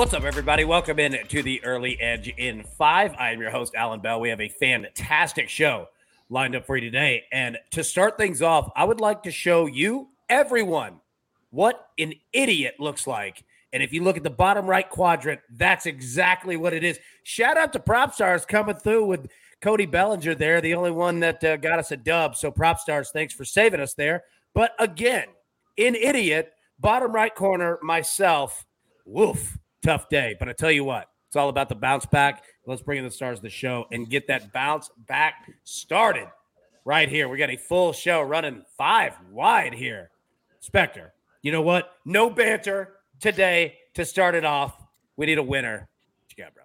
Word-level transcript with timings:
What's 0.00 0.14
up, 0.14 0.24
everybody? 0.24 0.64
Welcome 0.64 0.98
in 0.98 1.18
to 1.28 1.42
the 1.42 1.62
Early 1.62 2.00
Edge 2.00 2.28
in 2.38 2.64
five. 2.78 3.14
I 3.18 3.32
am 3.32 3.40
your 3.42 3.50
host, 3.50 3.74
Allan 3.74 4.00
Bell. 4.00 4.18
We 4.18 4.30
have 4.30 4.40
a 4.40 4.48
fantastic 4.48 5.50
show 5.50 5.88
lined 6.30 6.56
up 6.56 6.64
for 6.64 6.78
you 6.78 6.80
today. 6.80 7.24
And 7.32 7.58
to 7.72 7.84
start 7.84 8.16
things 8.16 8.40
off, 8.40 8.72
I 8.74 8.84
would 8.84 8.98
like 8.98 9.22
to 9.24 9.30
show 9.30 9.66
you, 9.66 10.08
everyone, 10.30 11.02
what 11.50 11.88
an 11.98 12.14
idiot 12.32 12.76
looks 12.78 13.06
like. 13.06 13.44
And 13.74 13.82
if 13.82 13.92
you 13.92 14.02
look 14.02 14.16
at 14.16 14.22
the 14.22 14.30
bottom 14.30 14.66
right 14.66 14.88
quadrant, 14.88 15.42
that's 15.50 15.84
exactly 15.84 16.56
what 16.56 16.72
it 16.72 16.82
is. 16.82 16.98
Shout 17.24 17.58
out 17.58 17.74
to 17.74 17.78
PropStarz 17.78 18.48
coming 18.48 18.76
through 18.76 19.04
with 19.04 19.28
Cody 19.60 19.84
Bellinger 19.84 20.34
there, 20.34 20.62
the 20.62 20.72
only 20.72 20.92
one 20.92 21.20
that 21.20 21.44
uh, 21.44 21.58
got 21.58 21.78
us 21.78 21.92
a 21.92 21.98
dub. 21.98 22.36
So, 22.36 22.50
PropStarz, 22.50 23.08
thanks 23.08 23.34
for 23.34 23.44
saving 23.44 23.80
us 23.80 23.92
there. 23.92 24.24
But 24.54 24.72
again, 24.78 25.26
in 25.76 25.94
idiot, 25.94 26.54
bottom 26.78 27.12
right 27.12 27.34
corner, 27.34 27.78
myself, 27.82 28.64
woof 29.04 29.58
tough 29.82 30.08
day. 30.08 30.36
But 30.38 30.48
I 30.48 30.52
tell 30.52 30.70
you 30.70 30.84
what, 30.84 31.08
it's 31.28 31.36
all 31.36 31.48
about 31.48 31.68
the 31.68 31.74
bounce 31.74 32.06
back. 32.06 32.44
Let's 32.66 32.82
bring 32.82 32.98
in 32.98 33.04
the 33.04 33.10
stars 33.10 33.38
of 33.38 33.42
the 33.42 33.50
show 33.50 33.86
and 33.92 34.08
get 34.08 34.26
that 34.28 34.52
bounce 34.52 34.90
back 35.06 35.50
started 35.64 36.28
right 36.84 37.08
here. 37.08 37.28
We 37.28 37.38
got 37.38 37.50
a 37.50 37.56
full 37.56 37.92
show 37.92 38.22
running 38.22 38.64
five 38.76 39.14
wide 39.30 39.74
here. 39.74 40.10
Spector, 40.62 41.10
you 41.42 41.52
know 41.52 41.62
what? 41.62 41.92
No 42.04 42.30
banter 42.30 42.94
today 43.20 43.76
to 43.94 44.04
start 44.04 44.34
it 44.34 44.44
off. 44.44 44.76
We 45.16 45.26
need 45.26 45.38
a 45.38 45.42
winner. 45.42 45.88
What 46.20 46.36
you 46.36 46.44
got, 46.44 46.54
bro? 46.54 46.64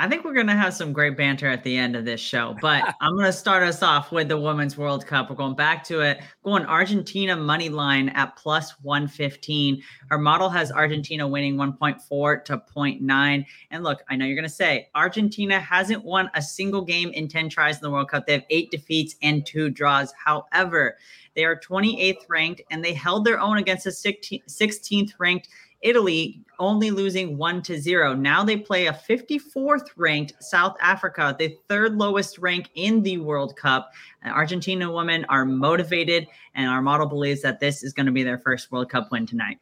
I 0.00 0.08
think 0.08 0.24
we're 0.24 0.32
going 0.32 0.46
to 0.46 0.56
have 0.56 0.72
some 0.72 0.94
great 0.94 1.14
banter 1.14 1.46
at 1.46 1.62
the 1.62 1.76
end 1.76 1.94
of 1.94 2.06
this 2.06 2.22
show, 2.22 2.56
but 2.62 2.94
I'm 3.02 3.12
going 3.12 3.26
to 3.26 3.34
start 3.34 3.62
us 3.62 3.82
off 3.82 4.10
with 4.10 4.28
the 4.28 4.40
Women's 4.40 4.78
World 4.78 5.06
Cup. 5.06 5.28
We're 5.28 5.36
going 5.36 5.54
back 5.54 5.84
to 5.84 6.00
it. 6.00 6.22
Going 6.42 6.64
Argentina 6.64 7.36
money 7.36 7.68
line 7.68 8.08
at 8.08 8.34
plus 8.34 8.70
115. 8.80 9.82
Our 10.10 10.16
model 10.16 10.48
has 10.48 10.72
Argentina 10.72 11.28
winning 11.28 11.56
1.4 11.56 12.44
to 12.46 12.56
0.9. 12.56 13.46
And 13.70 13.84
look, 13.84 14.02
I 14.08 14.16
know 14.16 14.24
you're 14.24 14.36
going 14.36 14.42
to 14.44 14.48
say 14.48 14.88
Argentina 14.94 15.60
hasn't 15.60 16.02
won 16.02 16.30
a 16.32 16.40
single 16.40 16.82
game 16.82 17.10
in 17.10 17.28
10 17.28 17.50
tries 17.50 17.76
in 17.76 17.82
the 17.82 17.90
World 17.90 18.08
Cup. 18.08 18.24
They 18.24 18.32
have 18.32 18.44
eight 18.48 18.70
defeats 18.70 19.16
and 19.20 19.44
two 19.44 19.68
draws. 19.68 20.14
However, 20.24 20.96
they 21.34 21.44
are 21.44 21.60
28th 21.60 22.24
ranked 22.26 22.62
and 22.70 22.82
they 22.82 22.94
held 22.94 23.26
their 23.26 23.38
own 23.38 23.58
against 23.58 23.84
a 23.84 23.90
16th 23.90 25.12
ranked 25.18 25.48
Italy 25.82 26.44
only 26.58 26.90
losing 26.90 27.36
one 27.36 27.62
to 27.62 27.80
zero. 27.80 28.14
Now 28.14 28.44
they 28.44 28.56
play 28.56 28.86
a 28.86 28.92
54th 28.92 29.88
ranked 29.96 30.34
South 30.40 30.76
Africa, 30.80 31.34
the 31.38 31.56
third 31.68 31.96
lowest 31.96 32.38
rank 32.38 32.70
in 32.74 33.02
the 33.02 33.18
World 33.18 33.56
Cup. 33.56 33.90
Argentina 34.24 34.92
women 34.92 35.24
are 35.28 35.44
motivated, 35.44 36.26
and 36.54 36.68
our 36.68 36.82
model 36.82 37.06
believes 37.06 37.40
that 37.42 37.58
this 37.60 37.82
is 37.82 37.92
going 37.92 38.06
to 38.06 38.12
be 38.12 38.22
their 38.22 38.38
first 38.38 38.70
World 38.70 38.90
Cup 38.90 39.10
win 39.10 39.26
tonight. 39.26 39.58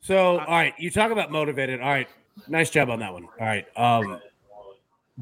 So, 0.00 0.40
all 0.40 0.46
right, 0.46 0.74
you 0.78 0.90
talk 0.90 1.12
about 1.12 1.30
motivated. 1.30 1.80
All 1.80 1.88
right, 1.88 2.08
nice 2.48 2.70
job 2.70 2.90
on 2.90 2.98
that 2.98 3.12
one. 3.12 3.24
All 3.24 3.46
right, 3.46 3.66
um, 3.76 4.20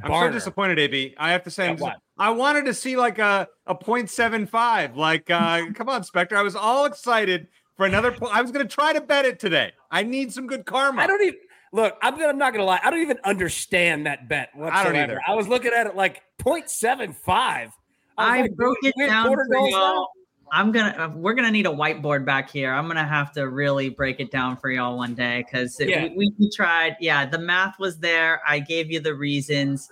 I'm 0.03 0.11
so 0.11 0.31
disappointed, 0.31 0.79
AB. 0.79 1.15
I 1.19 1.33
have 1.33 1.43
to 1.45 1.51
say, 1.51 1.75
just, 1.75 1.99
I 2.17 2.31
wanted 2.31 2.65
to 2.65 2.73
see 2.73 2.97
like 2.97 3.19
a 3.19 3.47
a 3.67 3.75
0.75. 3.75 4.97
Like, 4.97 5.29
uh, 5.31 5.67
come 5.75 5.91
on, 5.91 6.03
Spector. 6.03 6.33
I 6.33 6.43
was 6.43 6.57
all 6.57 6.87
excited 6.87 7.49
for 7.81 7.87
another 7.87 8.13
point. 8.13 8.35
I 8.35 8.43
was 8.43 8.51
going 8.51 8.69
to 8.69 8.71
try 8.75 8.93
to 8.93 9.01
bet 9.01 9.25
it 9.25 9.39
today. 9.39 9.73
I 9.91 10.03
need 10.03 10.35
some 10.35 10.47
good 10.47 10.67
karma. 10.67 11.01
I 11.01 11.07
don't 11.07 11.23
even 11.23 11.41
look. 11.73 11.97
I'm, 12.03 12.13
gonna, 12.13 12.29
I'm 12.29 12.37
not 12.37 12.53
going 12.53 12.61
to 12.61 12.67
lie. 12.67 12.79
I 12.85 12.91
don't 12.91 13.01
even 13.01 13.19
understand 13.25 14.05
that 14.05 14.29
bet 14.29 14.51
whatsoever. 14.55 14.77
I 14.77 14.85
don't 14.85 14.97
either. 14.97 15.21
I 15.27 15.35
was 15.35 15.49
looking 15.49 15.73
at 15.73 15.87
it 15.87 15.97
like 15.97 16.21
0.75. 16.43 17.17
I, 17.25 17.71
I 18.19 18.43
like, 18.43 18.55
broke 18.55 18.77
it 18.83 18.95
down 18.99 19.35
for 19.35 19.47
y'all. 19.71 20.09
I'm 20.53 20.73
gonna. 20.73 20.95
Uh, 20.99 21.17
we're 21.17 21.35
gonna 21.35 21.53
need 21.53 21.67
a 21.67 21.71
whiteboard 21.71 22.27
back 22.27 22.51
here. 22.51 22.73
I'm 22.75 22.89
gonna 22.89 23.07
have 23.07 23.33
to 23.35 23.49
really 23.49 23.89
break 23.89 24.19
it 24.19 24.33
down 24.33 24.57
for 24.57 24.69
y'all 24.69 24.97
one 24.97 25.15
day 25.15 25.45
because 25.47 25.77
yeah. 25.79 26.09
we, 26.15 26.33
we 26.39 26.51
tried. 26.51 26.97
Yeah, 27.01 27.25
the 27.25 27.39
math 27.39 27.79
was 27.79 27.99
there. 27.99 28.43
I 28.45 28.59
gave 28.59 28.91
you 28.91 28.99
the 28.99 29.15
reasons. 29.15 29.89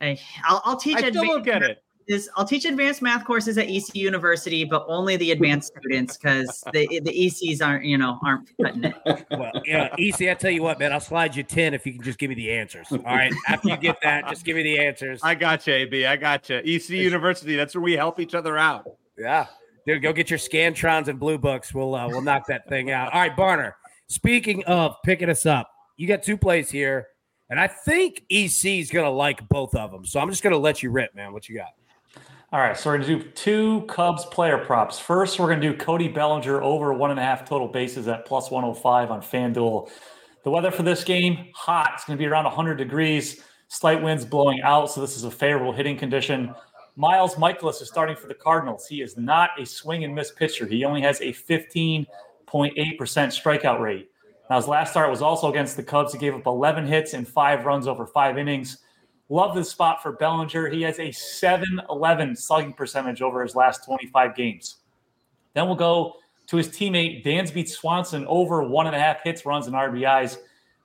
I, 0.00 0.18
will 0.50 0.60
I'll 0.64 0.76
teach. 0.76 0.96
I 0.96 1.10
still 1.10 1.24
don't 1.24 1.44
get 1.44 1.62
it 1.62 1.80
is 2.08 2.28
I'll 2.36 2.44
teach 2.44 2.64
advanced 2.64 3.02
math 3.02 3.24
courses 3.24 3.58
at 3.58 3.68
EC 3.68 3.94
University, 3.94 4.64
but 4.64 4.84
only 4.88 5.16
the 5.16 5.32
advanced 5.32 5.72
students 5.76 6.16
because 6.16 6.62
the 6.72 7.00
the 7.00 7.12
ECs 7.12 7.64
aren't 7.64 7.84
you 7.84 7.98
know 7.98 8.18
aren't 8.24 8.50
cutting 8.62 8.84
it. 8.84 9.26
Well, 9.30 9.52
yeah, 9.64 9.94
EC, 9.98 10.28
I 10.28 10.34
tell 10.34 10.50
you 10.50 10.62
what, 10.62 10.78
man, 10.78 10.92
I'll 10.92 11.00
slide 11.00 11.34
you 11.34 11.42
ten 11.42 11.74
if 11.74 11.84
you 11.86 11.92
can 11.92 12.02
just 12.02 12.18
give 12.18 12.28
me 12.28 12.36
the 12.36 12.52
answers. 12.52 12.86
All 12.90 12.98
right, 12.98 13.32
after 13.48 13.68
you 13.68 13.76
get 13.76 14.00
that, 14.02 14.28
just 14.28 14.44
give 14.44 14.56
me 14.56 14.62
the 14.62 14.78
answers. 14.78 15.20
I 15.22 15.34
got 15.34 15.66
you, 15.66 15.74
AB. 15.74 16.06
I 16.06 16.16
got 16.16 16.48
you. 16.48 16.58
EC 16.64 16.90
University. 16.90 17.56
That's 17.56 17.74
where 17.74 17.82
we 17.82 17.94
help 17.94 18.20
each 18.20 18.34
other 18.34 18.56
out. 18.56 18.86
Yeah, 19.18 19.46
dude, 19.86 20.02
go 20.02 20.12
get 20.12 20.30
your 20.30 20.38
Scantrons 20.38 21.08
and 21.08 21.18
Blue 21.18 21.38
Books. 21.38 21.74
We'll 21.74 21.94
uh, 21.94 22.08
we'll 22.08 22.22
knock 22.22 22.46
that 22.46 22.68
thing 22.68 22.90
out. 22.90 23.12
All 23.12 23.20
right, 23.20 23.36
Barner. 23.36 23.72
Speaking 24.08 24.62
of 24.64 24.96
picking 25.04 25.28
us 25.28 25.46
up, 25.46 25.70
you 25.96 26.06
got 26.06 26.22
two 26.22 26.36
plays 26.36 26.70
here. 26.70 27.08
And 27.48 27.60
I 27.60 27.68
think 27.68 28.24
EC 28.28 28.64
is 28.64 28.90
going 28.90 29.04
to 29.04 29.10
like 29.10 29.48
both 29.48 29.76
of 29.76 29.92
them. 29.92 30.04
So 30.04 30.18
I'm 30.18 30.30
just 30.30 30.42
going 30.42 30.52
to 30.52 30.58
let 30.58 30.82
you 30.82 30.90
rip, 30.90 31.14
man. 31.14 31.32
What 31.32 31.48
you 31.48 31.54
got? 31.54 31.68
All 32.56 32.62
right, 32.62 32.74
so 32.74 32.88
we're 32.88 32.96
going 32.96 33.06
to 33.06 33.18
do 33.18 33.30
two 33.32 33.82
Cubs 33.82 34.24
player 34.24 34.56
props. 34.56 34.98
First, 34.98 35.38
we're 35.38 35.48
going 35.48 35.60
to 35.60 35.72
do 35.72 35.76
Cody 35.76 36.08
Bellinger 36.08 36.62
over 36.62 36.94
one 36.94 37.10
and 37.10 37.20
a 37.20 37.22
half 37.22 37.46
total 37.46 37.68
bases 37.68 38.08
at 38.08 38.24
plus 38.24 38.50
105 38.50 39.10
on 39.10 39.20
FanDuel. 39.20 39.90
The 40.42 40.50
weather 40.50 40.70
for 40.70 40.82
this 40.82 41.04
game, 41.04 41.50
hot. 41.54 41.90
It's 41.92 42.06
going 42.06 42.16
to 42.16 42.18
be 42.18 42.26
around 42.26 42.44
100 42.44 42.76
degrees, 42.76 43.42
slight 43.68 44.02
winds 44.02 44.24
blowing 44.24 44.62
out, 44.62 44.90
so 44.90 45.02
this 45.02 45.18
is 45.18 45.24
a 45.24 45.30
favorable 45.30 45.70
hitting 45.70 45.98
condition. 45.98 46.54
Miles 46.96 47.34
Mikolas 47.34 47.82
is 47.82 47.88
starting 47.88 48.16
for 48.16 48.26
the 48.26 48.32
Cardinals. 48.32 48.86
He 48.86 49.02
is 49.02 49.18
not 49.18 49.50
a 49.60 49.66
swing 49.66 50.04
and 50.04 50.14
miss 50.14 50.30
pitcher. 50.30 50.64
He 50.64 50.86
only 50.86 51.02
has 51.02 51.20
a 51.20 51.34
15.8% 51.34 52.06
strikeout 52.48 53.80
rate. 53.80 54.08
Now, 54.48 54.56
his 54.56 54.66
last 54.66 54.92
start 54.92 55.10
was 55.10 55.20
also 55.20 55.50
against 55.50 55.76
the 55.76 55.82
Cubs. 55.82 56.14
He 56.14 56.18
gave 56.18 56.34
up 56.34 56.46
11 56.46 56.86
hits 56.86 57.12
and 57.12 57.28
five 57.28 57.66
runs 57.66 57.86
over 57.86 58.06
five 58.06 58.38
innings. 58.38 58.78
Love 59.28 59.54
this 59.54 59.70
spot 59.70 60.02
for 60.02 60.12
Bellinger. 60.12 60.68
He 60.68 60.82
has 60.82 60.98
a 61.00 61.10
7 61.10 61.80
11 61.90 62.36
slugging 62.36 62.72
percentage 62.72 63.22
over 63.22 63.42
his 63.42 63.56
last 63.56 63.84
25 63.84 64.36
games. 64.36 64.76
Then 65.54 65.66
we'll 65.66 65.74
go 65.74 66.16
to 66.46 66.56
his 66.56 66.68
teammate 66.68 67.24
Dansby 67.24 67.68
Swanson 67.68 68.24
over 68.26 68.62
one 68.62 68.86
and 68.86 68.94
a 68.94 69.00
half 69.00 69.22
hits, 69.24 69.44
runs, 69.44 69.66
and 69.66 69.74
RBIs, 69.74 70.36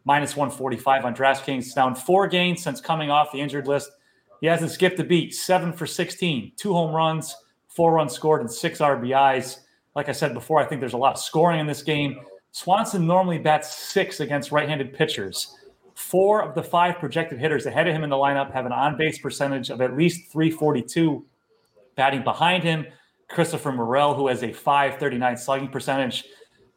minus 0.05 0.35
145 0.35 1.05
on 1.05 1.15
DraftKings. 1.15 1.75
Down 1.75 1.93
four 1.93 2.27
games 2.27 2.63
since 2.63 2.81
coming 2.81 3.11
off 3.11 3.31
the 3.31 3.39
injured 3.39 3.67
list. 3.67 3.91
He 4.39 4.47
hasn't 4.47 4.71
skipped 4.71 4.99
a 4.99 5.03
beat, 5.03 5.35
seven 5.35 5.71
for 5.71 5.85
16, 5.85 6.53
two 6.55 6.73
home 6.73 6.95
runs, 6.95 7.35
four 7.67 7.93
runs 7.93 8.13
scored, 8.13 8.41
and 8.41 8.51
six 8.51 8.79
RBIs. 8.79 9.59
Like 9.95 10.09
I 10.09 10.13
said 10.13 10.33
before, 10.33 10.59
I 10.59 10.65
think 10.65 10.81
there's 10.81 10.93
a 10.93 10.97
lot 10.97 11.13
of 11.13 11.19
scoring 11.19 11.59
in 11.59 11.67
this 11.67 11.83
game. 11.83 12.19
Swanson 12.51 13.05
normally 13.05 13.37
bats 13.37 13.77
six 13.77 14.19
against 14.19 14.51
right 14.51 14.67
handed 14.67 14.93
pitchers. 14.93 15.55
Four 16.01 16.41
of 16.41 16.55
the 16.55 16.63
five 16.63 16.97
projected 16.97 17.39
hitters 17.39 17.65
ahead 17.65 17.87
of 17.87 17.95
him 17.95 18.03
in 18.03 18.09
the 18.09 18.17
lineup 18.17 18.51
have 18.51 18.65
an 18.65 18.73
on 18.73 18.97
base 18.97 19.19
percentage 19.19 19.69
of 19.69 19.79
at 19.81 19.95
least 19.95 20.31
342. 20.31 21.23
Batting 21.95 22.23
behind 22.23 22.63
him, 22.63 22.85
Christopher 23.29 23.71
Morel, 23.71 24.13
who 24.13 24.27
has 24.27 24.43
a 24.43 24.51
539 24.51 25.37
slugging 25.37 25.67
percentage. 25.69 26.25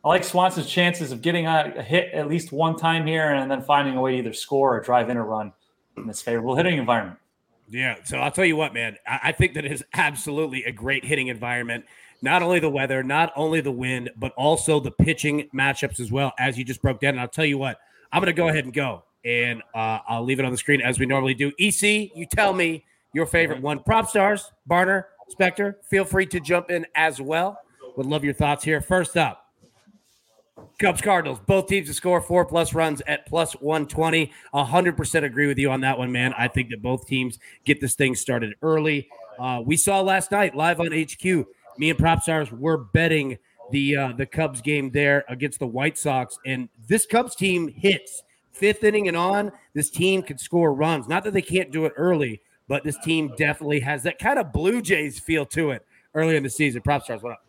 I 0.04 0.08
like 0.08 0.22
Swanson's 0.22 0.68
chances 0.68 1.10
of 1.10 1.22
getting 1.22 1.46
a, 1.46 1.82
hit 1.82 2.12
at 2.12 2.28
least 2.28 2.52
one 2.52 2.76
time 2.76 3.06
here 3.06 3.32
and 3.32 3.50
then 3.50 3.62
finding 3.62 3.96
a 3.96 4.00
way 4.00 4.12
to 4.12 4.18
either 4.18 4.32
score 4.32 4.76
or 4.76 4.80
drive 4.80 5.08
in 5.08 5.16
a 5.16 5.24
run 5.24 5.52
in 5.96 6.06
this 6.06 6.22
favorable 6.22 6.54
hitting 6.54 6.78
environment. 6.78 7.18
Yeah. 7.70 7.96
So 8.04 8.18
I'll 8.18 8.30
tell 8.30 8.44
you 8.44 8.56
what, 8.56 8.74
man, 8.74 8.98
I 9.06 9.32
think 9.32 9.54
that 9.54 9.64
is 9.64 9.82
absolutely 9.94 10.64
a 10.64 10.72
great 10.72 11.04
hitting 11.04 11.28
environment. 11.28 11.86
not 12.22 12.42
only 12.42 12.60
the 12.60 12.70
weather, 12.70 13.02
not 13.02 13.32
only 13.34 13.60
the 13.60 13.72
wind, 13.72 14.10
but 14.16 14.32
also 14.36 14.78
the 14.80 14.90
pitching 14.90 15.48
matchups 15.54 15.98
as 15.98 16.12
well, 16.12 16.32
as 16.38 16.56
you 16.58 16.64
just 16.64 16.82
broke 16.82 17.00
down. 17.00 17.14
And 17.14 17.20
I'll 17.20 17.28
tell 17.28 17.44
you 17.44 17.58
what, 17.58 17.78
I'm 18.12 18.20
going 18.20 18.32
to 18.32 18.36
go 18.36 18.48
ahead 18.48 18.64
and 18.64 18.72
go, 18.72 19.02
and 19.24 19.62
uh, 19.74 20.00
I'll 20.06 20.24
leave 20.24 20.38
it 20.38 20.44
on 20.44 20.52
the 20.52 20.58
screen 20.58 20.80
as 20.80 20.98
we 20.98 21.06
normally 21.06 21.34
do. 21.34 21.52
EC, 21.58 22.10
you 22.14 22.26
tell 22.26 22.52
me 22.52 22.84
your 23.12 23.26
favorite 23.26 23.62
one. 23.62 23.80
PropStarz, 23.80 24.50
Barner, 24.68 25.04
Spector, 25.32 25.76
feel 25.88 26.04
free 26.04 26.26
to 26.26 26.40
jump 26.40 26.70
in 26.70 26.86
as 26.94 27.20
well. 27.20 27.58
Would 27.96 28.06
love 28.06 28.24
your 28.24 28.34
thoughts 28.34 28.64
here. 28.64 28.80
First 28.80 29.16
up, 29.16 29.44
Cubs 30.78 31.00
Cardinals, 31.00 31.38
both 31.46 31.68
teams 31.68 31.88
to 31.88 31.94
score 31.94 32.20
four 32.20 32.44
plus 32.44 32.74
runs 32.74 33.00
at 33.06 33.26
plus 33.26 33.52
120. 33.54 34.32
100% 34.52 35.24
agree 35.24 35.46
with 35.46 35.58
you 35.58 35.70
on 35.70 35.80
that 35.82 35.96
one, 35.96 36.10
man. 36.10 36.34
I 36.36 36.48
think 36.48 36.70
that 36.70 36.82
both 36.82 37.06
teams 37.06 37.38
get 37.64 37.80
this 37.80 37.94
thing 37.94 38.14
started 38.14 38.54
early. 38.62 39.08
Uh, 39.38 39.62
we 39.64 39.76
saw 39.76 40.00
last 40.00 40.30
night 40.32 40.54
live 40.54 40.80
on 40.80 40.88
HQ. 40.88 41.24
Me 41.78 41.90
and 41.90 41.98
PropStarz 41.98 42.50
were 42.52 42.78
betting 42.78 43.38
the 43.70 43.96
uh, 43.96 44.12
the 44.12 44.26
Cubs 44.26 44.60
game 44.60 44.90
there 44.90 45.24
against 45.28 45.58
the 45.58 45.66
White 45.66 45.96
Sox, 45.96 46.38
and 46.44 46.68
this 46.86 47.06
Cubs 47.06 47.34
team 47.34 47.68
hits 47.68 48.22
fifth 48.54 48.84
inning 48.84 49.08
and 49.08 49.16
on. 49.16 49.52
This 49.74 49.90
team 49.90 50.22
could 50.22 50.40
score 50.40 50.72
runs. 50.72 51.08
Not 51.08 51.24
that 51.24 51.34
they 51.34 51.42
can't 51.42 51.70
do 51.70 51.84
it 51.84 51.92
early, 51.96 52.40
but 52.68 52.84
this 52.84 52.96
team 52.98 53.34
definitely 53.36 53.80
has 53.80 54.02
that 54.04 54.18
kind 54.18 54.38
of 54.38 54.52
Blue 54.52 54.80
Jays 54.80 55.18
feel 55.18 55.44
to 55.46 55.70
it 55.70 55.84
early 56.14 56.36
in 56.36 56.42
the 56.42 56.50
season. 56.50 56.80
PropStarz, 56.80 57.22
what 57.22 57.32
up? 57.32 57.43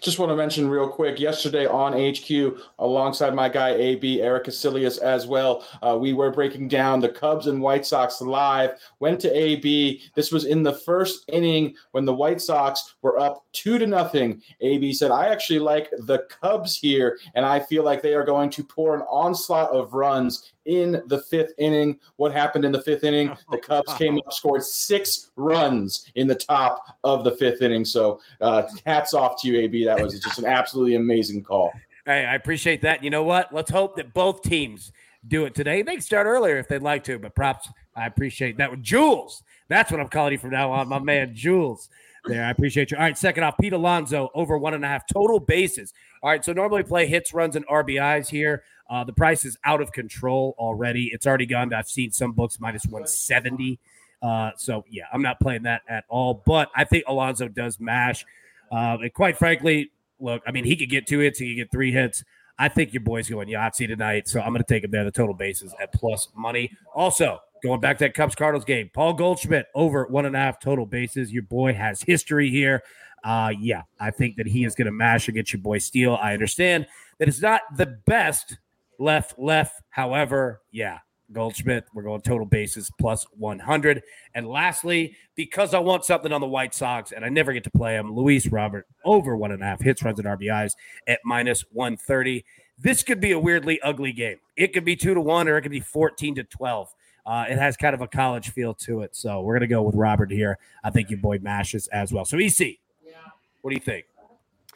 Just 0.00 0.18
want 0.18 0.30
to 0.30 0.36
mention 0.36 0.68
real 0.68 0.88
quick 0.88 1.18
yesterday 1.18 1.66
on 1.66 1.92
HQ, 1.92 2.58
alongside 2.78 3.34
my 3.34 3.48
guy 3.48 3.70
AB, 3.70 4.20
Eric 4.20 4.44
Casilius 4.44 4.98
as 4.98 5.26
well, 5.26 5.64
uh, 5.82 5.96
we 5.98 6.12
were 6.12 6.30
breaking 6.30 6.68
down 6.68 7.00
the 7.00 7.08
Cubs 7.08 7.46
and 7.46 7.60
White 7.60 7.86
Sox 7.86 8.20
live. 8.20 8.78
Went 8.98 9.20
to 9.20 9.34
AB. 9.34 10.02
This 10.14 10.32
was 10.32 10.44
in 10.44 10.62
the 10.62 10.72
first 10.72 11.24
inning 11.28 11.74
when 11.92 12.04
the 12.04 12.14
White 12.14 12.40
Sox 12.40 12.94
were 13.02 13.18
up 13.18 13.44
two 13.52 13.78
to 13.78 13.86
nothing. 13.86 14.42
AB 14.60 14.92
said, 14.92 15.10
I 15.10 15.28
actually 15.28 15.60
like 15.60 15.90
the 15.90 16.26
Cubs 16.42 16.76
here, 16.76 17.18
and 17.34 17.46
I 17.46 17.60
feel 17.60 17.84
like 17.84 18.02
they 18.02 18.14
are 18.14 18.24
going 18.24 18.50
to 18.50 18.64
pour 18.64 18.94
an 18.94 19.02
onslaught 19.02 19.70
of 19.70 19.94
runs 19.94 20.52
in 20.70 21.02
the 21.06 21.20
fifth 21.22 21.52
inning. 21.58 21.98
What 22.16 22.32
happened 22.32 22.64
in 22.64 22.70
the 22.70 22.80
fifth 22.80 23.04
inning? 23.04 23.36
The 23.50 23.58
Cubs 23.58 23.92
came 23.94 24.16
up, 24.18 24.32
scored 24.32 24.62
six 24.62 25.30
runs 25.34 26.10
in 26.14 26.28
the 26.28 26.34
top 26.36 26.98
of 27.02 27.24
the 27.24 27.32
fifth 27.32 27.62
inning. 27.62 27.84
So, 27.84 28.20
uh, 28.40 28.62
hats 28.86 29.12
off 29.12 29.42
to 29.42 29.48
you, 29.48 29.58
AB. 29.60 29.84
That 29.84 30.00
was 30.00 30.20
just 30.20 30.38
an 30.38 30.46
absolutely 30.46 30.94
amazing 30.94 31.42
call. 31.42 31.72
Hey, 32.06 32.24
I 32.24 32.36
appreciate 32.36 32.82
that. 32.82 33.02
You 33.02 33.10
know 33.10 33.24
what? 33.24 33.52
Let's 33.52 33.70
hope 33.70 33.96
that 33.96 34.14
both 34.14 34.42
teams 34.42 34.92
do 35.26 35.46
it 35.46 35.54
today. 35.54 35.82
They 35.82 35.94
can 35.94 36.00
start 36.00 36.26
earlier 36.26 36.58
if 36.58 36.68
they'd 36.68 36.82
like 36.82 37.02
to, 37.04 37.18
but 37.18 37.34
props. 37.34 37.68
I 37.96 38.06
appreciate 38.06 38.56
that. 38.58 38.80
Jules, 38.82 39.42
that's 39.68 39.90
what 39.90 40.00
I'm 40.00 40.08
calling 40.08 40.32
you 40.32 40.38
from 40.38 40.50
now 40.50 40.70
on, 40.70 40.88
my 40.88 41.00
man, 41.00 41.34
Jules. 41.34 41.88
There, 42.26 42.44
I 42.44 42.50
appreciate 42.50 42.90
you. 42.90 42.96
All 42.96 43.02
right, 43.02 43.16
second 43.16 43.44
off, 43.44 43.56
Pete 43.58 43.72
Alonso 43.72 44.30
over 44.34 44.58
one 44.58 44.74
and 44.74 44.84
a 44.84 44.88
half 44.88 45.06
total 45.06 45.40
bases. 45.40 45.94
All 46.22 46.30
right, 46.30 46.44
so 46.44 46.52
normally 46.52 46.82
play 46.82 47.06
hits, 47.06 47.32
runs, 47.32 47.56
and 47.56 47.66
RBIs 47.66 48.28
here. 48.28 48.62
Uh, 48.90 49.04
the 49.04 49.12
price 49.12 49.44
is 49.44 49.56
out 49.64 49.80
of 49.80 49.92
control 49.92 50.54
already. 50.58 51.10
It's 51.12 51.26
already 51.26 51.46
gone. 51.46 51.72
I've 51.72 51.88
seen 51.88 52.10
some 52.10 52.32
books 52.32 52.58
minus 52.60 52.84
170. 52.84 53.78
Uh, 54.20 54.50
so 54.56 54.84
yeah, 54.90 55.04
I'm 55.12 55.22
not 55.22 55.40
playing 55.40 55.62
that 55.62 55.82
at 55.88 56.04
all. 56.08 56.42
But 56.44 56.70
I 56.74 56.84
think 56.84 57.04
Alonso 57.06 57.48
does 57.48 57.80
mash. 57.80 58.26
Uh, 58.70 58.98
and 59.00 59.14
quite 59.14 59.38
frankly, 59.38 59.90
look, 60.18 60.42
I 60.46 60.50
mean, 60.50 60.64
he 60.64 60.76
could 60.76 60.90
get 60.90 61.06
two 61.06 61.20
hits, 61.20 61.38
he 61.38 61.54
could 61.54 61.56
get 61.56 61.70
three 61.70 61.92
hits. 61.92 62.24
I 62.58 62.68
think 62.68 62.92
your 62.92 63.00
boy's 63.00 63.30
going 63.30 63.48
Yahtzee 63.48 63.88
tonight, 63.88 64.28
so 64.28 64.40
I'm 64.40 64.48
going 64.48 64.62
to 64.62 64.64
take 64.64 64.84
him 64.84 64.90
there. 64.90 65.04
The 65.04 65.10
total 65.10 65.34
bases 65.34 65.74
at 65.80 65.94
plus 65.94 66.28
money. 66.36 66.70
Also, 66.94 67.40
going 67.62 67.80
back 67.80 67.98
to 67.98 68.04
that 68.04 68.14
Cubs 68.14 68.34
Cardinals 68.34 68.64
game, 68.64 68.90
Paul 68.92 69.14
Goldschmidt 69.14 69.66
over 69.74 70.06
one 70.06 70.26
and 70.26 70.36
a 70.36 70.38
half 70.38 70.60
total 70.60 70.86
bases. 70.86 71.32
Your 71.32 71.42
boy 71.42 71.74
has 71.74 72.02
history 72.02 72.50
here. 72.50 72.82
Uh, 73.22 73.52
yeah, 73.58 73.82
I 73.98 74.10
think 74.10 74.36
that 74.36 74.46
he 74.46 74.64
is 74.64 74.74
going 74.74 74.86
to 74.86 74.92
mash 74.92 75.28
against 75.28 75.52
your 75.52 75.60
boy 75.60 75.78
Steele. 75.78 76.18
I 76.20 76.32
understand 76.32 76.86
that 77.18 77.28
it's 77.28 77.42
not 77.42 77.62
the 77.76 77.98
best 78.06 78.58
left, 78.98 79.38
left. 79.38 79.82
However, 79.90 80.62
yeah, 80.72 80.98
Goldschmidt, 81.32 81.84
we're 81.94 82.02
going 82.02 82.20
total 82.22 82.46
bases 82.46 82.90
plus 82.98 83.26
100. 83.36 84.02
And 84.34 84.48
lastly, 84.48 85.16
because 85.36 85.74
I 85.74 85.78
want 85.78 86.04
something 86.04 86.32
on 86.32 86.40
the 86.40 86.46
White 86.46 86.74
Sox 86.74 87.12
and 87.12 87.24
I 87.24 87.28
never 87.28 87.52
get 87.52 87.64
to 87.64 87.70
play 87.70 87.96
them, 87.96 88.14
Luis 88.14 88.46
Robert 88.48 88.86
over 89.04 89.36
one 89.36 89.52
and 89.52 89.62
a 89.62 89.66
half 89.66 89.80
hits, 89.80 90.02
runs, 90.02 90.18
and 90.18 90.28
RBIs 90.28 90.74
at 91.06 91.20
minus 91.24 91.64
130. 91.72 92.44
This 92.78 93.02
could 93.02 93.20
be 93.20 93.32
a 93.32 93.38
weirdly 93.38 93.80
ugly 93.82 94.12
game. 94.12 94.38
It 94.56 94.72
could 94.72 94.84
be 94.84 94.96
two 94.96 95.14
to 95.14 95.20
one 95.20 95.48
or 95.48 95.56
it 95.56 95.62
could 95.62 95.70
be 95.70 95.80
14 95.80 96.36
to 96.36 96.44
12. 96.44 96.92
Uh, 97.26 97.46
it 97.48 97.58
has 97.58 97.76
kind 97.76 97.94
of 97.94 98.00
a 98.00 98.08
college 98.08 98.50
feel 98.50 98.74
to 98.74 99.02
it. 99.02 99.14
So 99.14 99.40
we're 99.40 99.54
going 99.54 99.68
to 99.68 99.74
go 99.74 99.82
with 99.82 99.94
Robert 99.94 100.30
here. 100.30 100.58
I 100.82 100.90
think 100.90 101.10
your 101.10 101.18
boy 101.18 101.38
mashes 101.40 101.86
as 101.88 102.12
well. 102.12 102.24
So, 102.24 102.38
EC, 102.38 102.78
what 103.62 103.70
do 103.70 103.74
you 103.74 103.80
think? 103.80 104.06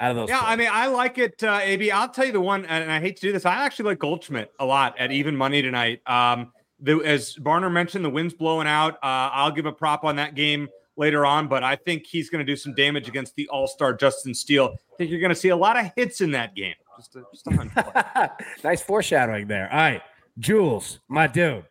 out 0.00 0.10
of 0.10 0.16
those. 0.16 0.28
Yeah. 0.28 0.40
I 0.42 0.56
mean, 0.56 0.68
I 0.70 0.86
like 0.86 1.18
it, 1.18 1.42
uh, 1.42 1.60
AB. 1.62 1.90
I'll 1.90 2.08
tell 2.08 2.24
you 2.24 2.32
the 2.32 2.40
one, 2.40 2.64
and 2.66 2.90
I 2.90 3.00
hate 3.00 3.16
to 3.16 3.22
do 3.22 3.32
this. 3.32 3.46
I 3.46 3.54
actually 3.54 3.86
like 3.86 3.98
Goldschmidt 3.98 4.52
a 4.58 4.64
lot 4.64 4.98
at 4.98 5.12
even 5.12 5.36
money 5.36 5.62
tonight. 5.62 6.00
Um, 6.06 6.52
the, 6.80 7.00
as 7.02 7.36
Barner 7.36 7.70
mentioned, 7.70 8.04
the 8.04 8.10
wind's 8.10 8.34
blowing 8.34 8.66
out. 8.66 8.94
Uh, 8.94 9.30
I'll 9.32 9.50
give 9.50 9.66
a 9.66 9.72
prop 9.72 10.04
on 10.04 10.16
that 10.16 10.34
game 10.34 10.68
later 10.96 11.24
on, 11.24 11.48
but 11.48 11.64
I 11.64 11.76
think 11.76 12.06
he's 12.06 12.30
going 12.30 12.44
to 12.44 12.50
do 12.50 12.56
some 12.56 12.74
damage 12.74 13.08
against 13.08 13.34
the 13.36 13.48
All 13.48 13.66
Star 13.66 13.94
Justin 13.94 14.34
Steele. 14.34 14.74
I 14.92 14.96
think 14.96 15.10
you're 15.10 15.20
going 15.20 15.30
to 15.30 15.36
see 15.36 15.48
a 15.48 15.56
lot 15.56 15.78
of 15.78 15.90
hits 15.96 16.20
in 16.20 16.32
that 16.32 16.54
game. 16.54 16.74
Just 16.96 17.16
a, 17.16 17.24
just 17.32 17.46
a 17.48 18.32
nice 18.64 18.82
foreshadowing 18.82 19.48
there. 19.48 19.68
All 19.72 19.78
right, 19.78 20.02
Jules, 20.38 21.00
my 21.08 21.26
dude, 21.26 21.64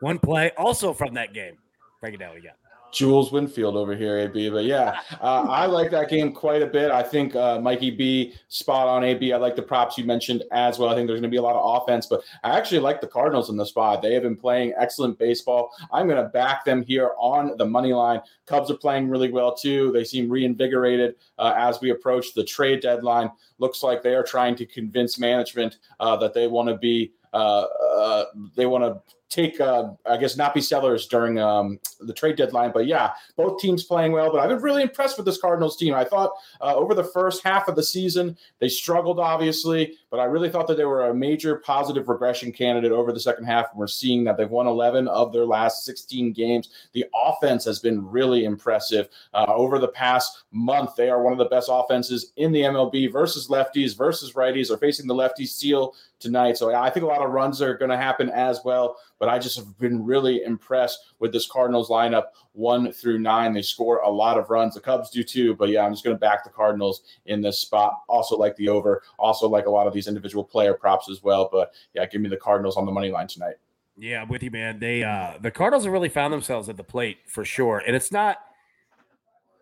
one 0.00 0.18
play 0.18 0.52
also 0.56 0.92
from 0.92 1.14
that 1.14 1.32
game. 1.32 1.56
Break 2.00 2.14
it 2.14 2.18
down. 2.18 2.34
We 2.34 2.40
got. 2.40 2.54
Jules 2.92 3.32
Winfield 3.32 3.76
over 3.76 3.94
here, 3.94 4.18
AB. 4.18 4.50
But 4.50 4.64
yeah, 4.64 5.00
uh, 5.20 5.46
I 5.48 5.66
like 5.66 5.90
that 5.90 6.08
game 6.08 6.32
quite 6.32 6.62
a 6.62 6.66
bit. 6.66 6.90
I 6.90 7.02
think 7.02 7.34
uh, 7.36 7.60
Mikey 7.60 7.90
B 7.90 8.34
spot 8.48 8.88
on 8.88 9.04
AB. 9.04 9.32
I 9.32 9.36
like 9.36 9.56
the 9.56 9.62
props 9.62 9.98
you 9.98 10.04
mentioned 10.04 10.44
as 10.52 10.78
well. 10.78 10.88
I 10.88 10.94
think 10.94 11.06
there's 11.06 11.20
going 11.20 11.30
to 11.30 11.34
be 11.34 11.38
a 11.38 11.42
lot 11.42 11.56
of 11.56 11.82
offense, 11.82 12.06
but 12.06 12.22
I 12.44 12.56
actually 12.56 12.80
like 12.80 13.00
the 13.00 13.06
Cardinals 13.06 13.50
in 13.50 13.56
the 13.56 13.66
spot. 13.66 14.02
They 14.02 14.14
have 14.14 14.22
been 14.22 14.36
playing 14.36 14.74
excellent 14.78 15.18
baseball. 15.18 15.70
I'm 15.92 16.08
going 16.08 16.22
to 16.22 16.30
back 16.30 16.64
them 16.64 16.82
here 16.82 17.12
on 17.18 17.56
the 17.58 17.66
money 17.66 17.92
line. 17.92 18.20
Cubs 18.48 18.70
are 18.70 18.76
playing 18.76 19.08
really 19.08 19.30
well 19.30 19.54
too. 19.54 19.92
They 19.92 20.04
seem 20.04 20.28
reinvigorated 20.28 21.16
uh, 21.38 21.54
as 21.56 21.80
we 21.80 21.90
approach 21.90 22.34
the 22.34 22.44
trade 22.44 22.80
deadline. 22.80 23.30
Looks 23.58 23.82
like 23.82 24.02
they 24.02 24.14
are 24.14 24.22
trying 24.22 24.56
to 24.56 24.66
convince 24.66 25.18
management 25.18 25.78
uh, 26.00 26.16
that 26.16 26.34
they 26.34 26.46
want 26.46 26.68
to 26.68 26.76
be 26.76 27.12
uh, 27.32 27.66
uh, 27.96 28.24
they 28.56 28.66
want 28.66 28.84
to 28.84 29.14
take, 29.28 29.60
uh, 29.60 29.90
I 30.06 30.16
guess, 30.16 30.36
not 30.36 30.54
be 30.54 30.60
sellers 30.60 31.06
during 31.06 31.38
um, 31.38 31.78
the 32.00 32.14
trade 32.14 32.36
deadline. 32.36 32.72
But 32.72 32.86
yeah, 32.86 33.12
both 33.36 33.60
teams 33.60 33.84
playing 33.84 34.12
well. 34.12 34.32
But 34.32 34.40
I've 34.40 34.48
been 34.48 34.62
really 34.62 34.82
impressed 34.82 35.18
with 35.18 35.26
this 35.26 35.38
Cardinals 35.38 35.76
team. 35.76 35.94
I 35.94 36.04
thought 36.04 36.32
uh, 36.60 36.74
over 36.74 36.94
the 36.94 37.04
first 37.04 37.42
half 37.44 37.68
of 37.68 37.76
the 37.76 37.82
season, 37.82 38.36
they 38.58 38.68
struggled, 38.68 39.20
obviously, 39.20 39.96
but 40.10 40.18
I 40.20 40.24
really 40.24 40.48
thought 40.48 40.66
that 40.68 40.76
they 40.76 40.86
were 40.86 41.10
a 41.10 41.14
major 41.14 41.56
positive 41.56 42.08
regression 42.08 42.52
candidate 42.52 42.92
over 42.92 43.12
the 43.12 43.20
second 43.20 43.44
half. 43.44 43.70
And 43.70 43.78
we're 43.78 43.86
seeing 43.86 44.24
that 44.24 44.36
they've 44.36 44.50
won 44.50 44.66
11 44.66 45.08
of 45.08 45.32
their 45.32 45.44
last 45.44 45.84
16 45.84 46.32
games. 46.32 46.70
The 46.92 47.04
offense 47.14 47.64
has 47.66 47.80
been 47.80 48.06
really 48.08 48.37
impressive. 48.44 49.08
Uh, 49.34 49.46
over 49.48 49.78
the 49.78 49.88
past 49.88 50.44
month, 50.52 50.96
they 50.96 51.10
are 51.10 51.22
one 51.22 51.32
of 51.32 51.38
the 51.38 51.44
best 51.46 51.68
offenses 51.70 52.32
in 52.36 52.52
the 52.52 52.62
MLB 52.62 53.10
versus 53.12 53.48
lefties, 53.48 53.96
versus 53.96 54.32
righties. 54.32 54.70
Are 54.70 54.78
facing 54.78 55.06
the 55.06 55.14
lefties 55.14 55.48
Steele 55.48 55.94
tonight. 56.20 56.56
So 56.56 56.74
I 56.74 56.90
think 56.90 57.04
a 57.04 57.06
lot 57.06 57.24
of 57.24 57.30
runs 57.30 57.62
are 57.62 57.76
going 57.76 57.90
to 57.90 57.96
happen 57.96 58.28
as 58.30 58.60
well. 58.64 58.96
But 59.18 59.28
I 59.28 59.38
just 59.38 59.56
have 59.56 59.78
been 59.78 60.04
really 60.04 60.42
impressed 60.42 60.98
with 61.18 61.32
this 61.32 61.46
Cardinals 61.46 61.88
lineup 61.88 62.26
one 62.52 62.92
through 62.92 63.18
nine. 63.18 63.52
They 63.52 63.62
score 63.62 63.98
a 63.98 64.10
lot 64.10 64.38
of 64.38 64.50
runs. 64.50 64.74
The 64.74 64.80
Cubs 64.80 65.10
do 65.10 65.22
too. 65.22 65.54
But 65.54 65.68
yeah, 65.70 65.84
I'm 65.84 65.92
just 65.92 66.04
going 66.04 66.16
to 66.16 66.20
back 66.20 66.44
the 66.44 66.50
Cardinals 66.50 67.02
in 67.26 67.40
this 67.40 67.58
spot. 67.58 67.94
Also 68.08 68.36
like 68.36 68.56
the 68.56 68.68
over. 68.68 69.02
Also 69.18 69.48
like 69.48 69.66
a 69.66 69.70
lot 69.70 69.86
of 69.86 69.92
these 69.92 70.08
individual 70.08 70.44
player 70.44 70.74
props 70.74 71.08
as 71.10 71.22
well. 71.22 71.48
But 71.50 71.72
yeah, 71.94 72.06
give 72.06 72.20
me 72.20 72.28
the 72.28 72.36
Cardinals 72.36 72.76
on 72.76 72.86
the 72.86 72.92
money 72.92 73.10
line 73.10 73.28
tonight. 73.28 73.56
Yeah, 73.98 74.22
I'm 74.22 74.28
with 74.28 74.42
you, 74.42 74.50
man. 74.50 74.78
They 74.78 75.02
uh 75.02 75.34
the 75.40 75.50
Cardinals 75.50 75.84
have 75.84 75.92
really 75.92 76.08
found 76.08 76.32
themselves 76.32 76.68
at 76.68 76.76
the 76.76 76.84
plate 76.84 77.18
for 77.26 77.44
sure. 77.44 77.82
And 77.84 77.96
it's 77.96 78.12
not 78.12 78.38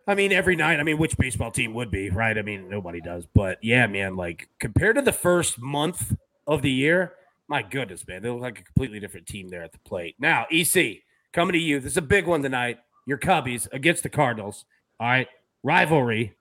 I 0.09 0.15
mean, 0.15 0.31
every 0.31 0.55
night. 0.55 0.79
I 0.79 0.85
mean, 0.85 0.99
which 0.99 1.17
baseball 1.17 1.51
team 1.51 1.75
would 1.75 1.91
be, 1.91 2.11
right? 2.11 2.39
I 2.39 2.43
mean, 2.43 2.69
nobody 2.69 3.01
does. 3.01 3.27
But 3.35 3.59
yeah, 3.63 3.87
man, 3.89 4.15
like 4.17 4.49
compared 4.61 4.97
to 4.97 5.03
the 5.03 5.13
first 5.13 5.61
month 5.61 6.15
of 6.47 6.63
the 6.63 6.71
year, 6.71 7.15
my 7.49 7.63
goodness, 7.63 8.07
man, 8.07 8.23
they 8.23 8.29
look 8.29 8.41
like 8.41 8.61
a 8.61 8.63
completely 8.63 9.01
different 9.01 9.27
team 9.27 9.49
there 9.49 9.65
at 9.65 9.73
the 9.73 9.81
plate. 9.81 10.15
Now, 10.19 10.47
EC, 10.51 11.03
coming 11.33 11.55
to 11.55 11.59
you. 11.59 11.81
This 11.81 11.93
is 11.93 11.97
a 11.97 12.03
big 12.03 12.27
one 12.27 12.43
tonight. 12.43 12.79
Your 13.07 13.19
Cubbies 13.19 13.69
against 13.73 14.03
the 14.03 14.09
Cardinals. 14.09 14.65
All 15.01 15.09
right. 15.09 15.29
Rivalry. 15.63 16.37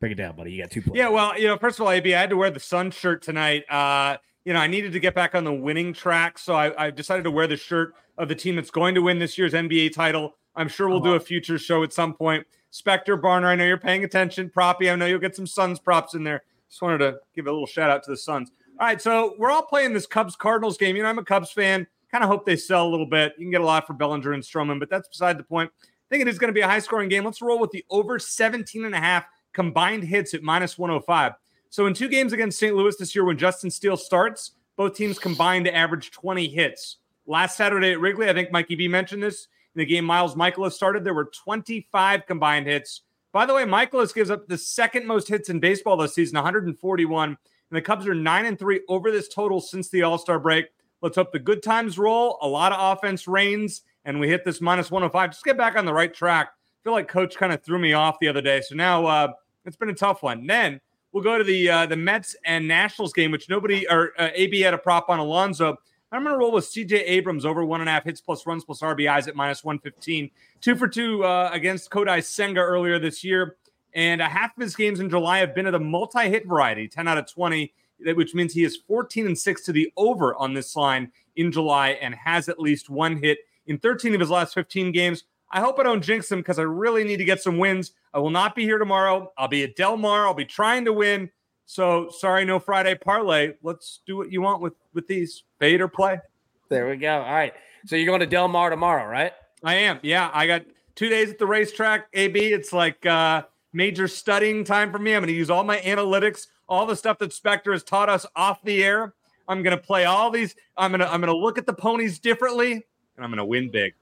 Break 0.00 0.12
it 0.12 0.16
down, 0.16 0.36
buddy. 0.36 0.52
You 0.52 0.62
got 0.62 0.70
two 0.70 0.82
points. 0.82 0.98
Yeah, 0.98 1.08
well, 1.08 1.38
you 1.38 1.46
know, 1.46 1.56
first 1.56 1.78
of 1.78 1.86
all, 1.86 1.92
AB, 1.92 2.14
I 2.14 2.20
had 2.20 2.30
to 2.30 2.36
wear 2.36 2.50
the 2.50 2.60
Sun 2.60 2.90
shirt 2.90 3.22
tonight. 3.22 3.64
Uh, 3.70 4.16
you 4.44 4.52
know, 4.52 4.58
I 4.58 4.66
needed 4.66 4.92
to 4.92 5.00
get 5.00 5.14
back 5.14 5.34
on 5.34 5.44
the 5.44 5.52
winning 5.52 5.92
track. 5.92 6.38
So 6.38 6.54
I, 6.54 6.86
I 6.86 6.90
decided 6.90 7.24
to 7.24 7.30
wear 7.30 7.46
the 7.46 7.56
shirt 7.56 7.94
of 8.18 8.28
the 8.28 8.34
team 8.34 8.56
that's 8.56 8.70
going 8.70 8.94
to 8.94 9.02
win 9.02 9.18
this 9.18 9.38
year's 9.38 9.52
NBA 9.52 9.92
title. 9.92 10.34
I'm 10.54 10.68
sure 10.68 10.88
we'll 10.88 11.00
do 11.00 11.10
uh-huh. 11.10 11.16
a 11.16 11.20
future 11.20 11.58
show 11.58 11.82
at 11.82 11.92
some 11.92 12.14
point. 12.14 12.46
Spector 12.72 13.20
Barner, 13.20 13.46
I 13.46 13.54
know 13.54 13.64
you're 13.64 13.78
paying 13.78 14.04
attention. 14.04 14.50
Proppy, 14.50 14.90
I 14.90 14.96
know 14.96 15.06
you'll 15.06 15.18
get 15.18 15.36
some 15.36 15.46
Suns 15.46 15.78
props 15.78 16.14
in 16.14 16.24
there. 16.24 16.42
Just 16.68 16.80
wanted 16.80 16.98
to 16.98 17.18
give 17.34 17.46
a 17.46 17.50
little 17.50 17.66
shout 17.66 17.90
out 17.90 18.02
to 18.04 18.10
the 18.10 18.16
Suns. 18.16 18.50
All 18.80 18.86
right, 18.86 19.00
so 19.00 19.34
we're 19.38 19.50
all 19.50 19.64
playing 19.64 19.92
this 19.92 20.06
Cubs 20.06 20.36
Cardinals 20.36 20.78
game. 20.78 20.96
You 20.96 21.02
know, 21.02 21.08
I'm 21.10 21.18
a 21.18 21.24
Cubs 21.24 21.52
fan. 21.52 21.86
Kind 22.10 22.24
of 22.24 22.30
hope 22.30 22.46
they 22.46 22.56
sell 22.56 22.86
a 22.86 22.90
little 22.90 23.06
bit. 23.06 23.34
You 23.38 23.44
can 23.44 23.50
get 23.50 23.60
a 23.60 23.64
lot 23.64 23.86
for 23.86 23.92
Bellinger 23.92 24.32
and 24.32 24.42
Stroman, 24.42 24.78
but 24.78 24.88
that's 24.88 25.08
beside 25.08 25.38
the 25.38 25.44
point. 25.44 25.70
I 25.82 25.86
think 26.10 26.22
it 26.22 26.28
is 26.28 26.38
going 26.38 26.48
to 26.48 26.54
be 26.54 26.62
a 26.62 26.68
high 26.68 26.78
scoring 26.78 27.08
game. 27.08 27.24
Let's 27.24 27.42
roll 27.42 27.58
with 27.58 27.70
the 27.70 27.84
over 27.90 28.18
17 28.18 28.84
and 28.84 28.94
a 28.94 28.98
half 28.98 29.26
combined 29.52 30.04
hits 30.04 30.34
at 30.34 30.42
minus 30.42 30.78
105. 30.78 31.32
So 31.72 31.86
in 31.86 31.94
two 31.94 32.10
games 32.10 32.34
against 32.34 32.58
St. 32.58 32.76
Louis 32.76 32.94
this 32.98 33.14
year, 33.14 33.24
when 33.24 33.38
Justin 33.38 33.70
Steele 33.70 33.96
starts, 33.96 34.50
both 34.76 34.94
teams 34.94 35.18
combined 35.18 35.64
to 35.64 35.74
average 35.74 36.10
20 36.10 36.46
hits. 36.48 36.98
Last 37.24 37.56
Saturday 37.56 37.92
at 37.92 38.00
Wrigley, 38.00 38.28
I 38.28 38.34
think 38.34 38.52
Mikey 38.52 38.74
B 38.74 38.88
mentioned 38.88 39.22
this. 39.22 39.48
In 39.74 39.78
the 39.78 39.86
game 39.86 40.04
Miles 40.04 40.34
Mikolas 40.34 40.72
started, 40.72 41.02
there 41.02 41.14
were 41.14 41.30
25 41.32 42.26
combined 42.26 42.66
hits. 42.66 43.00
By 43.32 43.46
the 43.46 43.54
way, 43.54 43.64
Mikolas 43.64 44.14
gives 44.14 44.30
up 44.30 44.48
the 44.48 44.58
second 44.58 45.06
most 45.06 45.28
hits 45.28 45.48
in 45.48 45.60
baseball 45.60 45.96
this 45.96 46.14
season, 46.14 46.34
141. 46.34 47.28
And 47.28 47.36
the 47.70 47.80
Cubs 47.80 48.06
are 48.06 48.14
9 48.14 48.44
and 48.44 48.58
3 48.58 48.82
over 48.90 49.10
this 49.10 49.28
total 49.28 49.58
since 49.58 49.88
the 49.88 50.02
All 50.02 50.18
Star 50.18 50.38
break. 50.38 50.66
Let's 51.00 51.16
hope 51.16 51.32
the 51.32 51.38
good 51.38 51.62
times 51.62 51.96
roll. 51.96 52.36
A 52.42 52.46
lot 52.46 52.72
of 52.72 52.98
offense 52.98 53.26
reigns, 53.26 53.80
and 54.04 54.20
we 54.20 54.28
hit 54.28 54.44
this 54.44 54.60
minus 54.60 54.90
105. 54.90 55.30
Just 55.30 55.44
get 55.46 55.56
back 55.56 55.76
on 55.76 55.86
the 55.86 55.94
right 55.94 56.12
track. 56.12 56.48
I 56.48 56.84
feel 56.84 56.92
like 56.92 57.08
Coach 57.08 57.34
kind 57.36 57.50
of 57.50 57.64
threw 57.64 57.78
me 57.78 57.94
off 57.94 58.18
the 58.20 58.28
other 58.28 58.42
day. 58.42 58.60
So 58.60 58.74
now 58.74 59.06
uh, 59.06 59.32
it's 59.64 59.76
been 59.76 59.88
a 59.88 59.94
tough 59.94 60.22
one. 60.22 60.46
Then 60.46 60.78
we'll 61.12 61.22
go 61.22 61.38
to 61.38 61.44
the 61.44 61.68
uh, 61.68 61.86
the 61.86 61.96
Mets 61.96 62.36
and 62.44 62.66
Nationals 62.66 63.12
game, 63.12 63.30
which 63.30 63.48
nobody 63.48 63.88
or 63.88 64.12
uh, 64.18 64.30
AB 64.34 64.60
had 64.60 64.74
a 64.74 64.78
prop 64.78 65.08
on 65.08 65.18
Alonso. 65.18 65.76
I'm 66.12 66.24
going 66.24 66.34
to 66.34 66.38
roll 66.38 66.52
with 66.52 66.66
CJ 66.66 67.04
Abrams 67.06 67.46
over 67.46 67.64
one 67.64 67.80
and 67.80 67.88
a 67.88 67.92
half 67.92 68.04
hits 68.04 68.20
plus 68.20 68.46
runs 68.46 68.64
plus 68.64 68.80
RBIs 68.80 69.28
at 69.28 69.34
minus 69.34 69.64
115. 69.64 70.30
Two 70.60 70.76
for 70.76 70.86
two 70.86 71.24
uh, 71.24 71.48
against 71.52 71.90
Kodai 71.90 72.22
Senga 72.22 72.60
earlier 72.60 72.98
this 72.98 73.24
year. 73.24 73.56
And 73.94 74.20
a 74.20 74.28
half 74.28 74.54
of 74.56 74.62
his 74.62 74.76
games 74.76 75.00
in 75.00 75.08
July 75.08 75.38
have 75.38 75.54
been 75.54 75.66
of 75.66 75.72
the 75.72 75.80
multi 75.80 76.28
hit 76.28 76.46
variety, 76.46 76.86
10 76.86 77.08
out 77.08 77.16
of 77.16 77.30
20, 77.30 77.72
which 78.14 78.34
means 78.34 78.52
he 78.52 78.64
is 78.64 78.76
14 78.76 79.26
and 79.26 79.38
6 79.38 79.64
to 79.64 79.72
the 79.72 79.90
over 79.96 80.34
on 80.36 80.52
this 80.52 80.76
line 80.76 81.10
in 81.36 81.50
July 81.50 81.90
and 81.90 82.14
has 82.14 82.48
at 82.48 82.60
least 82.60 82.90
one 82.90 83.16
hit 83.16 83.38
in 83.66 83.78
13 83.78 84.12
of 84.14 84.20
his 84.20 84.30
last 84.30 84.52
15 84.54 84.92
games. 84.92 85.24
I 85.52 85.60
hope 85.60 85.78
I 85.78 85.82
don't 85.82 86.02
jinx 86.02 86.28
them 86.28 86.40
because 86.40 86.58
I 86.58 86.62
really 86.62 87.04
need 87.04 87.18
to 87.18 87.24
get 87.24 87.42
some 87.42 87.58
wins. 87.58 87.92
I 88.14 88.18
will 88.18 88.30
not 88.30 88.54
be 88.54 88.62
here 88.62 88.78
tomorrow. 88.78 89.30
I'll 89.36 89.48
be 89.48 89.62
at 89.64 89.76
Del 89.76 89.96
Mar. 89.96 90.26
I'll 90.26 90.34
be 90.34 90.46
trying 90.46 90.86
to 90.86 90.92
win. 90.92 91.30
So 91.66 92.10
sorry, 92.10 92.44
no 92.44 92.58
Friday 92.58 92.94
parlay. 92.94 93.52
Let's 93.62 94.00
do 94.06 94.16
what 94.16 94.32
you 94.32 94.40
want 94.42 94.62
with 94.62 94.74
with 94.94 95.06
these 95.06 95.44
fade 95.58 95.80
or 95.80 95.88
play. 95.88 96.20
There 96.68 96.88
we 96.88 96.96
go. 96.96 97.20
All 97.20 97.32
right. 97.32 97.52
So 97.86 97.96
you're 97.96 98.06
going 98.06 98.20
to 98.20 98.26
Del 98.26 98.48
Mar 98.48 98.70
tomorrow, 98.70 99.06
right? 99.06 99.32
I 99.62 99.74
am. 99.74 100.00
Yeah, 100.02 100.30
I 100.32 100.46
got 100.46 100.62
two 100.94 101.08
days 101.08 101.30
at 101.30 101.38
the 101.38 101.46
racetrack. 101.46 102.08
AB, 102.14 102.38
it's 102.40 102.72
like 102.72 103.04
uh, 103.06 103.42
major 103.72 104.08
studying 104.08 104.64
time 104.64 104.90
for 104.90 104.98
me. 104.98 105.14
I'm 105.14 105.20
going 105.20 105.28
to 105.28 105.34
use 105.34 105.50
all 105.50 105.64
my 105.64 105.78
analytics, 105.78 106.46
all 106.68 106.86
the 106.86 106.96
stuff 106.96 107.18
that 107.18 107.30
Spector 107.30 107.72
has 107.72 107.82
taught 107.82 108.08
us 108.08 108.26
off 108.34 108.62
the 108.62 108.82
air. 108.82 109.14
I'm 109.48 109.62
going 109.62 109.76
to 109.76 109.82
play 109.82 110.04
all 110.04 110.30
these. 110.30 110.54
I'm 110.76 110.92
going 110.92 111.00
to 111.00 111.12
I'm 111.12 111.20
going 111.20 111.32
to 111.32 111.38
look 111.38 111.58
at 111.58 111.66
the 111.66 111.74
ponies 111.74 112.18
differently, 112.18 112.72
and 112.72 113.24
I'm 113.24 113.30
going 113.30 113.38
to 113.38 113.44
win 113.44 113.70
big. 113.70 113.94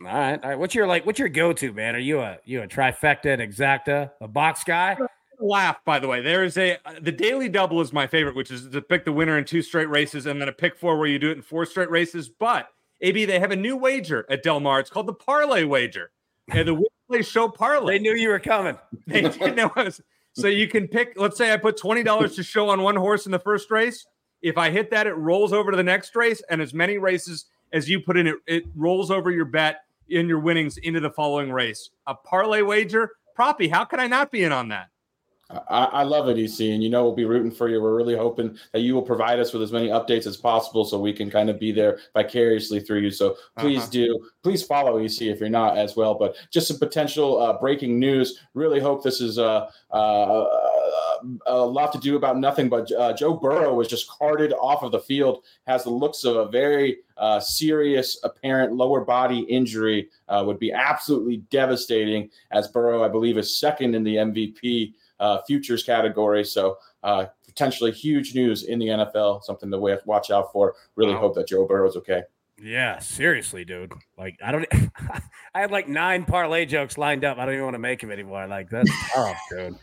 All 0.00 0.06
right, 0.06 0.42
all 0.42 0.50
right. 0.50 0.58
What's 0.58 0.74
your 0.74 0.86
like? 0.86 1.06
What's 1.06 1.18
your 1.18 1.28
go-to, 1.28 1.72
man? 1.72 1.94
Are 1.94 2.00
you 2.00 2.20
a 2.20 2.38
you 2.44 2.62
a 2.62 2.68
trifecta, 2.68 3.32
an 3.32 3.40
exacta, 3.40 4.10
a 4.20 4.28
box 4.28 4.64
guy? 4.64 4.96
laugh 5.40 5.84
by 5.84 5.98
the 5.98 6.08
way 6.08 6.20
there 6.20 6.44
is 6.44 6.56
a 6.56 6.76
uh, 6.84 6.94
the 7.00 7.12
daily 7.12 7.48
double 7.48 7.80
is 7.80 7.92
my 7.92 8.06
favorite 8.06 8.36
which 8.36 8.50
is 8.50 8.68
to 8.68 8.80
pick 8.80 9.04
the 9.04 9.12
winner 9.12 9.38
in 9.38 9.44
two 9.44 9.62
straight 9.62 9.88
races 9.88 10.26
and 10.26 10.40
then 10.40 10.48
a 10.48 10.52
pick 10.52 10.76
four 10.76 10.96
where 10.98 11.06
you 11.06 11.18
do 11.18 11.30
it 11.30 11.36
in 11.36 11.42
four 11.42 11.66
straight 11.66 11.90
races 11.90 12.28
but 12.28 12.68
ab 13.02 13.24
they 13.24 13.38
have 13.38 13.50
a 13.50 13.56
new 13.56 13.76
wager 13.76 14.26
at 14.30 14.42
del 14.42 14.60
mar 14.60 14.80
it's 14.80 14.90
called 14.90 15.06
the 15.06 15.14
parlay 15.14 15.64
wager 15.64 16.10
and 16.50 16.68
the 16.68 16.82
play 17.08 17.22
show 17.22 17.48
parlay 17.48 17.94
they 17.94 18.02
knew 18.02 18.14
you 18.14 18.28
were 18.28 18.38
coming 18.38 18.78
they 19.06 19.22
didn't 19.22 19.56
know 19.56 19.70
was, 19.76 20.00
so 20.32 20.46
you 20.46 20.68
can 20.68 20.86
pick 20.86 21.12
let's 21.16 21.36
say 21.36 21.52
i 21.52 21.56
put 21.56 21.76
$20 21.78 22.34
to 22.34 22.42
show 22.42 22.68
on 22.68 22.82
one 22.82 22.96
horse 22.96 23.26
in 23.26 23.32
the 23.32 23.38
first 23.38 23.70
race 23.70 24.06
if 24.42 24.56
i 24.56 24.70
hit 24.70 24.90
that 24.90 25.06
it 25.06 25.14
rolls 25.14 25.52
over 25.52 25.70
to 25.70 25.76
the 25.76 25.82
next 25.82 26.14
race 26.16 26.42
and 26.48 26.62
as 26.62 26.72
many 26.72 26.98
races 26.98 27.46
as 27.72 27.88
you 27.88 28.00
put 28.00 28.16
in 28.16 28.26
it 28.26 28.36
it 28.46 28.64
rolls 28.74 29.10
over 29.10 29.30
your 29.30 29.44
bet 29.44 29.83
in 30.08 30.28
your 30.28 30.40
winnings 30.40 30.76
into 30.78 31.00
the 31.00 31.10
following 31.10 31.50
race 31.50 31.90
a 32.06 32.14
parlay 32.14 32.62
wager 32.62 33.10
proppy 33.38 33.70
how 33.70 33.84
can 33.84 34.00
i 34.00 34.06
not 34.06 34.30
be 34.30 34.44
in 34.44 34.52
on 34.52 34.68
that 34.68 34.88
I, 35.50 35.84
I, 35.84 36.02
love 36.04 36.28
it, 36.28 36.38
EC, 36.38 36.72
and 36.72 36.82
you 36.82 36.88
know 36.88 37.04
we'll 37.04 37.14
be 37.14 37.26
rooting 37.26 37.50
for 37.50 37.68
you. 37.68 37.80
We're 37.80 37.94
really 37.94 38.16
hoping 38.16 38.58
that 38.72 38.80
you 38.80 38.94
will 38.94 39.02
provide 39.02 39.38
us 39.38 39.52
with 39.52 39.62
as 39.62 39.72
many 39.72 39.88
updates 39.88 40.26
as 40.26 40.36
possible, 40.36 40.84
so 40.84 40.98
we 40.98 41.12
can 41.12 41.30
kind 41.30 41.50
of 41.50 41.60
be 41.60 41.70
there 41.70 41.98
vicariously 42.14 42.80
through 42.80 43.00
you. 43.00 43.10
So 43.10 43.36
please 43.58 43.80
uh-huh. 43.80 43.90
do, 43.90 44.28
please 44.42 44.62
follow 44.62 44.98
EC 44.98 45.22
if 45.22 45.40
you're 45.40 45.50
not 45.50 45.76
as 45.76 45.96
well. 45.96 46.14
But 46.14 46.36
just 46.50 46.68
some 46.68 46.78
potential 46.78 47.40
uh, 47.40 47.58
breaking 47.58 47.98
news. 47.98 48.40
Really 48.54 48.80
hope 48.80 49.02
this 49.02 49.20
is 49.20 49.38
uh, 49.38 49.70
uh, 49.90 50.46
a 51.46 51.58
lot 51.58 51.92
to 51.92 51.98
do 51.98 52.16
about 52.16 52.38
nothing. 52.38 52.68
But 52.68 52.90
uh, 52.92 53.12
Joe 53.14 53.34
Burrow 53.34 53.74
was 53.74 53.88
just 53.88 54.08
carted 54.08 54.52
off 54.52 54.82
of 54.82 54.92
the 54.92 55.00
field. 55.00 55.44
Has 55.66 55.84
the 55.84 55.90
looks 55.90 56.24
of 56.24 56.36
a 56.36 56.48
very 56.48 56.98
uh, 57.16 57.40
serious, 57.40 58.18
apparent 58.24 58.74
lower 58.74 59.04
body 59.04 59.40
injury. 59.40 60.08
Uh, 60.28 60.42
would 60.46 60.58
be 60.58 60.72
absolutely 60.72 61.38
devastating. 61.50 62.30
As 62.52 62.68
Burrow, 62.68 63.04
I 63.04 63.08
believe, 63.08 63.38
is 63.38 63.58
second 63.58 63.94
in 63.94 64.04
the 64.04 64.16
MVP 64.16 64.94
uh, 65.20 65.40
futures 65.46 65.82
category. 65.82 66.44
So 66.44 66.78
uh, 67.02 67.26
potentially 67.46 67.92
huge 67.92 68.34
news 68.34 68.64
in 68.64 68.78
the 68.78 68.88
NFL, 68.88 69.42
something 69.44 69.70
to 69.70 69.78
watch 70.04 70.30
out 70.30 70.52
for. 70.52 70.74
Really 70.96 71.14
wow. 71.14 71.20
hope 71.20 71.34
that 71.36 71.48
Joe 71.48 71.66
Burrow 71.66 71.88
is 71.88 71.96
okay. 71.96 72.22
Yeah, 72.62 72.98
seriously, 73.00 73.64
dude. 73.64 73.92
Like, 74.16 74.38
I 74.42 74.52
don't. 74.52 74.66
I 75.54 75.60
had 75.60 75.70
like 75.70 75.88
nine 75.88 76.24
parlay 76.24 76.66
jokes 76.66 76.96
lined 76.96 77.24
up. 77.24 77.38
I 77.38 77.44
don't 77.44 77.54
even 77.54 77.64
want 77.64 77.74
to 77.74 77.80
make 77.80 78.00
them 78.00 78.10
anymore. 78.10 78.46
Like, 78.46 78.70
that's 78.70 78.90
tough, 79.12 79.38
dude. 79.50 79.76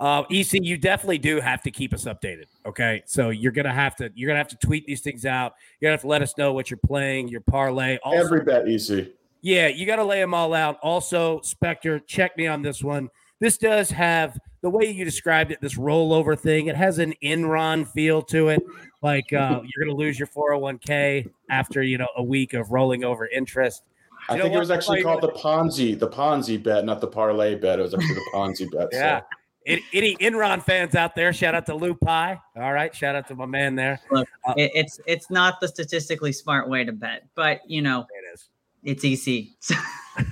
Uh, 0.00 0.22
EC, 0.30 0.52
you 0.62 0.78
definitely 0.78 1.18
do 1.18 1.40
have 1.40 1.62
to 1.62 1.70
keep 1.70 1.92
us 1.92 2.04
updated. 2.04 2.44
Okay, 2.64 3.02
so 3.04 3.30
you're 3.30 3.52
gonna 3.52 3.72
have 3.72 3.96
to 3.96 4.10
you're 4.14 4.28
gonna 4.28 4.38
have 4.38 4.48
to 4.48 4.56
tweet 4.58 4.86
these 4.86 5.00
things 5.00 5.26
out. 5.26 5.54
You're 5.80 5.88
gonna 5.88 5.94
have 5.94 6.02
to 6.02 6.08
let 6.08 6.22
us 6.22 6.36
know 6.38 6.52
what 6.52 6.70
you're 6.70 6.78
playing, 6.78 7.28
your 7.28 7.40
parlay. 7.40 7.98
Also, 8.04 8.18
Every 8.18 8.44
bet, 8.44 8.68
EC. 8.68 9.08
Yeah, 9.40 9.68
you 9.68 9.86
got 9.86 9.96
to 9.96 10.04
lay 10.04 10.20
them 10.20 10.34
all 10.34 10.52
out. 10.52 10.78
Also, 10.82 11.38
Spector, 11.40 12.04
check 12.06 12.36
me 12.36 12.46
on 12.46 12.62
this 12.62 12.82
one. 12.82 13.08
This 13.40 13.56
does 13.56 13.90
have 13.90 14.36
the 14.62 14.70
way 14.70 14.90
you 14.90 15.04
described 15.04 15.52
it, 15.52 15.60
this 15.60 15.76
rollover 15.76 16.38
thing. 16.38 16.66
It 16.66 16.74
has 16.74 16.98
an 16.98 17.14
Enron 17.22 17.86
feel 17.86 18.20
to 18.22 18.48
it, 18.48 18.60
like 19.00 19.32
uh, 19.32 19.60
you're 19.76 19.86
to 19.86 19.94
lose 19.94 20.18
your 20.18 20.28
401k 20.28 21.30
after 21.50 21.82
you 21.82 21.98
know 21.98 22.08
a 22.16 22.22
week 22.22 22.54
of 22.54 22.72
rolling 22.72 23.04
over 23.04 23.26
interest. 23.28 23.84
You 24.28 24.34
I 24.34 24.40
think 24.40 24.54
it 24.54 24.58
was 24.58 24.70
actually 24.70 25.02
called 25.02 25.22
the 25.22 25.32
Ponzi, 25.32 25.98
the 25.98 26.08
Ponzi 26.08 26.60
bet, 26.60 26.84
not 26.84 27.00
the 27.00 27.06
parlay 27.06 27.54
bet. 27.54 27.78
It 27.78 27.82
was 27.82 27.94
actually 27.94 28.14
the 28.14 28.30
Ponzi 28.34 28.70
bet. 28.70 28.88
yeah. 28.92 29.20
So. 29.20 29.26
Any 29.66 30.16
Enron 30.16 30.62
fans 30.62 30.94
out 30.94 31.14
there? 31.14 31.32
Shout 31.32 31.54
out 31.54 31.66
to 31.66 31.74
Lou 31.74 31.94
Pai. 31.94 32.40
All 32.56 32.72
right, 32.72 32.94
shout 32.94 33.14
out 33.14 33.28
to 33.28 33.34
my 33.34 33.44
man 33.44 33.74
there. 33.74 34.00
Look, 34.10 34.26
uh, 34.46 34.54
it's 34.56 34.98
it's 35.06 35.30
not 35.30 35.60
the 35.60 35.68
statistically 35.68 36.32
smart 36.32 36.68
way 36.68 36.84
to 36.84 36.92
bet, 36.92 37.26
but 37.34 37.60
you 37.66 37.82
know, 37.82 38.06
it 38.10 38.34
is. 38.34 38.48
It's 38.82 39.04
EC. 39.04 39.48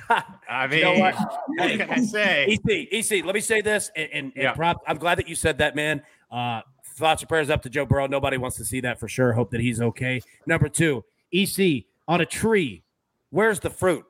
I 0.49 0.67
mean, 0.69 0.79
you 0.79 0.85
know 0.85 0.99
what? 0.99 1.15
what 1.47 1.71
can 1.71 1.91
I 1.91 2.01
say? 2.01 2.59
EC, 2.69 2.89
EC, 2.93 3.25
let 3.25 3.35
me 3.35 3.41
say 3.41 3.61
this. 3.61 3.91
And, 3.97 4.09
and, 4.13 4.33
yeah. 4.35 4.49
and 4.49 4.57
prop, 4.57 4.83
I'm 4.87 4.99
glad 4.99 5.19
that 5.19 5.29
you 5.29 5.35
said 5.35 5.59
that, 5.59 5.75
man. 5.75 6.03
Uh, 6.31 6.63
thoughts 6.97 7.23
and 7.23 7.29
prayers 7.29 7.51
up 7.51 7.63
to 7.63 7.71
Joe 7.71 7.85
Burrow. 7.85 8.07
Nobody 8.07 8.37
wants 8.37 8.57
to 8.57 8.65
see 8.65 8.81
that 8.81 8.99
for 8.99 9.09
sure. 9.09 9.33
Hope 9.33 9.51
that 9.51 9.61
he's 9.61 9.81
okay. 9.81 10.21
Number 10.47 10.69
two, 10.69 11.05
EC 11.33 11.85
on 12.09 12.21
a 12.21 12.27
tree. 12.27 12.83
Where's 13.31 13.61
the 13.61 13.71
fruit? 13.71 14.05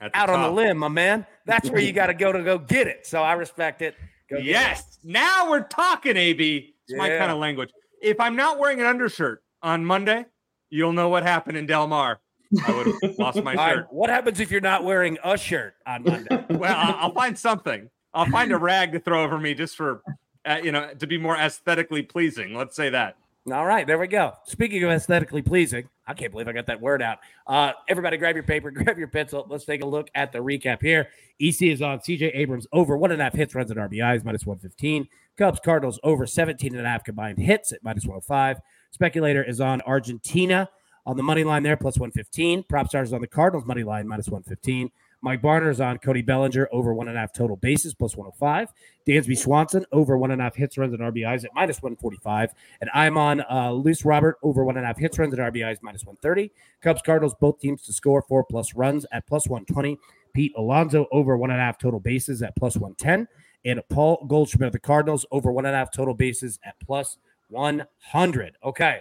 Out 0.00 0.12
top. 0.12 0.28
on 0.28 0.42
the 0.42 0.50
limb, 0.50 0.78
my 0.78 0.88
man. 0.88 1.26
That's 1.46 1.70
where 1.70 1.80
you 1.80 1.92
got 1.94 2.06
to 2.06 2.14
go 2.14 2.32
to 2.32 2.42
go 2.42 2.58
get 2.58 2.86
it. 2.86 3.06
So 3.06 3.22
I 3.22 3.32
respect 3.32 3.82
it. 3.82 3.94
Go 4.30 4.38
yes. 4.38 4.98
It. 5.02 5.10
Now 5.10 5.50
we're 5.50 5.62
talking, 5.62 6.16
AB. 6.16 6.74
It's 6.84 6.92
yeah. 6.92 6.98
my 6.98 7.08
kind 7.08 7.30
of 7.30 7.38
language. 7.38 7.70
If 8.02 8.20
I'm 8.20 8.36
not 8.36 8.58
wearing 8.58 8.80
an 8.80 8.86
undershirt 8.86 9.42
on 9.62 9.84
Monday, 9.84 10.26
you'll 10.70 10.92
know 10.92 11.08
what 11.08 11.22
happened 11.22 11.56
in 11.56 11.66
Del 11.66 11.86
Mar. 11.86 12.20
I 12.66 12.72
would 12.72 12.86
have 12.86 12.98
lost 13.18 13.42
my 13.42 13.52
shirt. 13.52 13.76
Right, 13.76 13.84
what 13.90 14.10
happens 14.10 14.40
if 14.40 14.50
you're 14.50 14.60
not 14.60 14.84
wearing 14.84 15.18
a 15.24 15.36
shirt 15.36 15.74
on 15.86 16.04
Monday? 16.04 16.44
well, 16.50 16.74
I'll 16.76 17.14
find 17.14 17.38
something. 17.38 17.90
I'll 18.14 18.26
find 18.26 18.52
a 18.52 18.58
rag 18.58 18.92
to 18.92 19.00
throw 19.00 19.24
over 19.24 19.38
me 19.38 19.54
just 19.54 19.76
for, 19.76 20.02
uh, 20.44 20.58
you 20.62 20.72
know, 20.72 20.92
to 20.94 21.06
be 21.06 21.18
more 21.18 21.36
aesthetically 21.36 22.02
pleasing. 22.02 22.54
Let's 22.54 22.74
say 22.74 22.90
that. 22.90 23.16
All 23.50 23.66
right, 23.66 23.86
there 23.86 23.98
we 23.98 24.06
go. 24.06 24.32
Speaking 24.44 24.82
of 24.84 24.90
aesthetically 24.90 25.42
pleasing, 25.42 25.88
I 26.06 26.14
can't 26.14 26.30
believe 26.30 26.48
I 26.48 26.52
got 26.52 26.66
that 26.66 26.80
word 26.80 27.02
out. 27.02 27.18
Uh, 27.46 27.72
everybody, 27.88 28.16
grab 28.16 28.36
your 28.36 28.44
paper, 28.44 28.70
grab 28.72 28.98
your 28.98 29.08
pencil. 29.08 29.46
Let's 29.48 29.64
take 29.64 29.82
a 29.82 29.86
look 29.86 30.08
at 30.14 30.32
the 30.32 30.38
recap 30.38 30.80
here. 30.82 31.08
EC 31.40 31.62
is 31.62 31.82
on 31.82 31.98
CJ 31.98 32.30
Abrams 32.34 32.66
over 32.72 32.96
one 32.96 33.12
and 33.12 33.20
a 33.20 33.24
half 33.24 33.34
hits, 33.34 33.54
runs, 33.54 33.70
and 33.70 33.80
RBIs, 33.80 34.24
minus 34.24 34.46
115. 34.46 35.08
Cubs, 35.36 35.60
Cardinals 35.62 36.00
over 36.02 36.26
17 36.26 36.74
and 36.74 36.86
a 36.86 36.88
half 36.88 37.04
combined 37.04 37.38
hits 37.38 37.72
at 37.72 37.82
minus 37.82 38.04
105. 38.04 38.60
Speculator 38.90 39.42
is 39.42 39.60
on 39.60 39.82
Argentina 39.82 40.68
on 41.04 41.16
the 41.16 41.22
money 41.22 41.44
line 41.44 41.62
there, 41.62 41.76
plus 41.76 41.98
115. 41.98 42.64
PropStarz 42.64 43.12
on 43.12 43.20
the 43.20 43.26
Cardinals 43.26 43.66
money 43.66 43.84
line, 43.84 44.08
minus 44.08 44.28
115. 44.28 44.90
Mike 45.26 45.42
Barner's 45.42 45.80
on 45.80 45.98
Cody 45.98 46.22
Bellinger 46.22 46.68
over 46.70 46.94
one 46.94 47.08
and 47.08 47.16
a 47.16 47.20
half 47.20 47.32
total 47.32 47.56
bases, 47.56 47.92
plus 47.92 48.16
105. 48.16 48.72
Dansby 49.08 49.36
Swanson 49.36 49.84
over 49.90 50.16
one 50.16 50.30
and 50.30 50.40
a 50.40 50.44
half 50.44 50.54
hits, 50.54 50.78
runs, 50.78 50.94
and 50.94 51.02
RBIs 51.02 51.44
at 51.44 51.50
minus 51.52 51.82
145. 51.82 52.52
And 52.80 52.88
I'm 52.94 53.18
on 53.18 53.42
uh, 53.50 53.72
Luis 53.72 54.04
Robert 54.04 54.38
over 54.44 54.64
one 54.64 54.76
and 54.76 54.84
a 54.84 54.86
half 54.86 54.98
hits, 54.98 55.18
runs, 55.18 55.34
and 55.34 55.42
RBIs, 55.42 55.78
minus 55.82 56.04
130. 56.06 56.52
Cubs, 56.80 57.02
Cardinals, 57.02 57.34
both 57.40 57.58
teams 57.58 57.82
to 57.86 57.92
score 57.92 58.22
four 58.22 58.44
plus 58.44 58.74
runs 58.76 59.04
at 59.10 59.26
plus 59.26 59.48
120. 59.48 59.98
Pete 60.32 60.52
Alonso 60.56 61.08
over 61.10 61.36
one 61.36 61.50
and 61.50 61.58
a 61.58 61.64
half 61.64 61.76
total 61.76 61.98
bases 61.98 62.40
at 62.40 62.54
plus 62.54 62.76
110. 62.76 63.26
And 63.64 63.82
Paul 63.88 64.24
Goldschmidt 64.28 64.68
of 64.68 64.72
the 64.74 64.78
Cardinals 64.78 65.26
over 65.32 65.50
one 65.50 65.66
and 65.66 65.74
a 65.74 65.78
half 65.78 65.90
total 65.90 66.14
bases 66.14 66.60
at 66.64 66.76
plus 66.78 67.18
100. 67.48 68.58
Okay. 68.62 69.00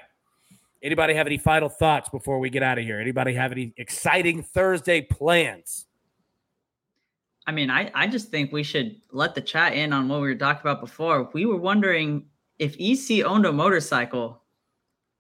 Anybody 0.82 1.14
have 1.14 1.28
any 1.28 1.38
final 1.38 1.70
thoughts 1.70 2.10
before 2.10 2.40
we 2.40 2.50
get 2.50 2.64
out 2.64 2.80
of 2.80 2.84
here? 2.84 3.00
Anybody 3.00 3.36
have 3.36 3.52
any 3.52 3.76
exciting 3.78 4.42
Thursday 4.42 5.02
plans? 5.02 5.85
I 7.48 7.52
mean, 7.52 7.70
I, 7.70 7.92
I 7.94 8.08
just 8.08 8.30
think 8.30 8.52
we 8.52 8.64
should 8.64 9.00
let 9.12 9.36
the 9.36 9.42
chat 9.42 9.74
in 9.74 9.94
on 9.94 10.08
what 10.08 10.22
we 10.22 10.28
were 10.28 10.36
talking 10.36 10.62
about 10.62 10.82
before. 10.82 11.30
We 11.34 11.46
were 11.46 11.58
wondering 11.58 12.26
if 12.58 12.76
EC 12.80 13.24
owned 13.24 13.46
a 13.46 13.52
motorcycle, 13.52 14.42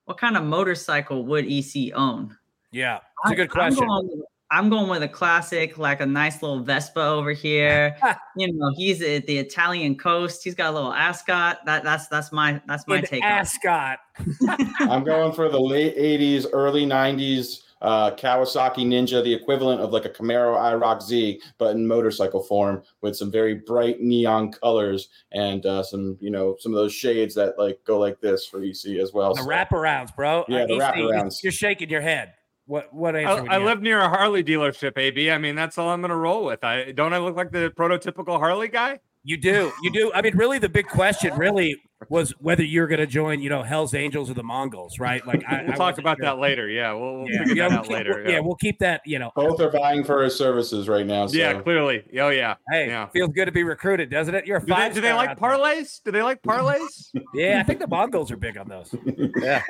what 0.05 0.17
kind 0.17 0.35
of 0.35 0.43
motorcycle 0.43 1.25
would 1.25 1.45
EC 1.45 1.93
own? 1.93 2.35
Yeah, 2.71 2.99
it's 3.23 3.31
a 3.31 3.35
good 3.35 3.51
question. 3.51 3.83
I'm 3.83 4.07
going, 4.07 4.23
I'm 4.51 4.69
going, 4.69 4.89
with 4.89 5.03
a 5.03 5.07
classic, 5.07 5.77
like 5.77 6.01
a 6.01 6.05
nice 6.05 6.41
little 6.41 6.59
Vespa 6.59 7.01
over 7.01 7.31
here. 7.31 7.95
you 8.37 8.51
know, 8.51 8.71
he's 8.75 9.01
at 9.01 9.25
the 9.27 9.37
Italian 9.37 9.97
coast. 9.97 10.43
He's 10.43 10.55
got 10.55 10.71
a 10.71 10.73
little 10.73 10.93
ascot. 10.93 11.59
That 11.65 11.83
that's 11.83 12.07
that's 12.07 12.31
my 12.31 12.61
that's 12.67 12.87
my 12.87 12.97
An 12.97 13.05
take. 13.05 13.23
Ascot. 13.23 13.99
I'm 14.79 15.03
going 15.03 15.31
for 15.33 15.49
the 15.49 15.59
late 15.59 15.95
'80s, 15.97 16.47
early 16.53 16.85
'90s 16.85 17.64
uh, 17.81 18.11
Kawasaki 18.11 18.85
Ninja, 18.85 19.23
the 19.23 19.33
equivalent 19.33 19.81
of 19.81 19.91
like 19.91 20.05
a 20.05 20.09
Camaro 20.09 20.57
IROC 20.57 21.01
Z, 21.01 21.41
but 21.57 21.75
in 21.75 21.87
motorcycle 21.87 22.43
form 22.43 22.83
with 23.01 23.15
some 23.15 23.31
very 23.31 23.55
bright 23.55 24.01
neon 24.01 24.51
colors 24.51 25.09
and 25.31 25.65
uh, 25.65 25.83
some, 25.83 26.17
you 26.19 26.31
know, 26.31 26.55
some 26.59 26.71
of 26.71 26.77
those 26.77 26.93
shades 26.93 27.35
that 27.35 27.57
like 27.57 27.79
go 27.85 27.99
like 27.99 28.19
this 28.19 28.45
for 28.45 28.63
EC 28.63 28.97
as 29.01 29.13
well. 29.13 29.33
The 29.33 29.43
so, 29.43 29.47
wraparounds, 29.47 30.15
bro. 30.15 30.45
Yeah, 30.47 30.63
uh, 30.63 30.67
the 30.67 30.75
EC, 30.75 30.81
wraparounds. 30.81 31.43
You're 31.43 31.51
shaking 31.51 31.89
your 31.89 32.01
head. 32.01 32.33
What 32.67 32.91
what 32.93 33.15
answer? 33.15 33.45
I, 33.49 33.55
I 33.55 33.57
live 33.59 33.81
near 33.81 33.99
a 33.99 34.09
Harley 34.09 34.43
dealership, 34.43 34.97
AB. 34.97 35.29
I 35.29 35.37
mean, 35.37 35.55
that's 35.55 35.77
all 35.77 35.89
I'm 35.89 36.01
gonna 36.01 36.17
roll 36.17 36.45
with. 36.45 36.63
I 36.63 36.91
don't 36.91 37.13
I 37.13 37.19
look 37.19 37.35
like 37.35 37.51
the 37.51 37.71
prototypical 37.77 38.39
Harley 38.39 38.69
guy? 38.69 38.99
You 39.27 39.37
do, 39.37 39.71
you 39.81 39.91
do. 39.91 40.11
I 40.13 40.21
mean, 40.21 40.37
really, 40.37 40.59
the 40.59 40.69
big 40.69 40.87
question 40.87 41.35
really 41.35 41.81
was 42.09 42.29
whether 42.39 42.61
you're 42.61 42.85
going 42.85 42.99
to 42.99 43.07
join, 43.07 43.41
you 43.41 43.49
know, 43.49 43.63
Hell's 43.63 43.95
Angels 43.95 44.29
or 44.29 44.35
the 44.35 44.43
Mongols, 44.43 44.99
right? 44.99 45.25
Like, 45.25 45.43
I, 45.47 45.63
we'll 45.63 45.71
I 45.71 45.75
talk 45.75 45.97
about 45.97 46.17
sure. 46.17 46.25
that 46.25 46.37
later. 46.37 46.69
Yeah, 46.69 46.93
we'll, 46.93 47.21
we'll 47.21 47.31
yeah. 47.31 47.39
figure 47.39 47.55
yeah, 47.55 47.69
that 47.69 47.79
out 47.79 47.89
later. 47.89 48.21
Yeah. 48.23 48.33
yeah. 48.33 48.39
we'll 48.41 48.53
keep 48.57 48.77
that. 48.79 49.01
You 49.03 49.17
know, 49.17 49.31
both 49.35 49.59
are 49.59 49.71
vying 49.71 50.03
for 50.03 50.23
his 50.23 50.35
services 50.35 50.87
right 50.87 51.07
now. 51.07 51.25
So. 51.25 51.37
Yeah, 51.37 51.59
clearly. 51.59 52.03
Oh 52.19 52.29
yeah. 52.29 52.53
Hey, 52.69 52.85
yeah. 52.85 53.07
feels 53.07 53.31
good 53.33 53.45
to 53.45 53.51
be 53.51 53.63
recruited, 53.63 54.11
doesn't 54.11 54.35
it? 54.35 54.45
You're 54.45 54.57
a 54.57 54.61
do 54.63 54.71
five. 54.71 54.93
They, 54.93 55.01
do 55.01 55.07
they 55.07 55.13
like 55.13 55.39
parlays? 55.39 56.03
Do 56.03 56.11
they 56.11 56.21
like 56.21 56.43
parlays? 56.43 57.09
yeah, 57.33 57.59
I 57.59 57.63
think 57.63 57.79
the 57.79 57.87
Mongols 57.87 58.29
are 58.29 58.37
big 58.37 58.59
on 58.59 58.69
those. 58.69 58.93
yeah. 59.37 59.63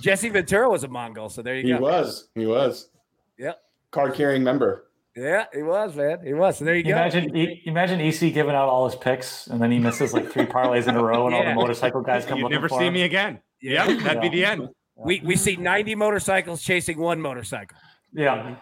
Jesse 0.00 0.30
Ventura 0.30 0.70
was 0.70 0.82
a 0.84 0.88
Mongol, 0.88 1.28
so 1.28 1.42
there 1.42 1.56
you 1.56 1.62
he 1.62 1.68
go. 1.72 1.76
He 1.76 1.82
was. 1.82 2.28
He 2.34 2.46
was. 2.46 2.88
Yep. 3.36 3.60
Card 3.90 4.14
carrying 4.14 4.42
member. 4.42 4.86
Yeah, 5.14 5.44
he 5.52 5.62
was, 5.62 5.94
man. 5.94 6.24
He 6.24 6.32
was. 6.32 6.58
So 6.58 6.64
there 6.64 6.74
you, 6.74 6.84
you 6.84 6.94
go. 6.94 6.96
Imagine, 6.96 7.36
imagine 7.66 8.00
EC 8.00 8.32
giving 8.32 8.54
out 8.54 8.68
all 8.68 8.88
his 8.88 8.96
picks, 8.96 9.46
and 9.46 9.60
then 9.60 9.70
he 9.70 9.78
misses 9.78 10.14
like 10.14 10.30
three 10.30 10.46
parlays 10.46 10.88
in 10.88 10.96
a 10.96 11.02
row, 11.02 11.26
and 11.26 11.34
yeah. 11.34 11.40
all 11.40 11.48
the 11.48 11.54
motorcycle 11.54 12.00
guys 12.00 12.24
come. 12.24 12.42
Up. 12.42 12.50
You 12.50 12.56
never 12.56 12.68
see 12.68 12.86
him. 12.86 12.94
me 12.94 13.02
again. 13.02 13.40
Yeah, 13.60 13.86
yep, 13.86 14.02
that'd 14.02 14.22
yeah. 14.22 14.28
be 14.30 14.36
the 14.36 14.44
end. 14.44 14.68
We 14.96 15.20
we 15.20 15.36
see 15.36 15.56
ninety 15.56 15.94
motorcycles 15.94 16.62
chasing 16.62 16.98
one 16.98 17.20
motorcycle. 17.20 17.76
Yeah. 18.12 18.56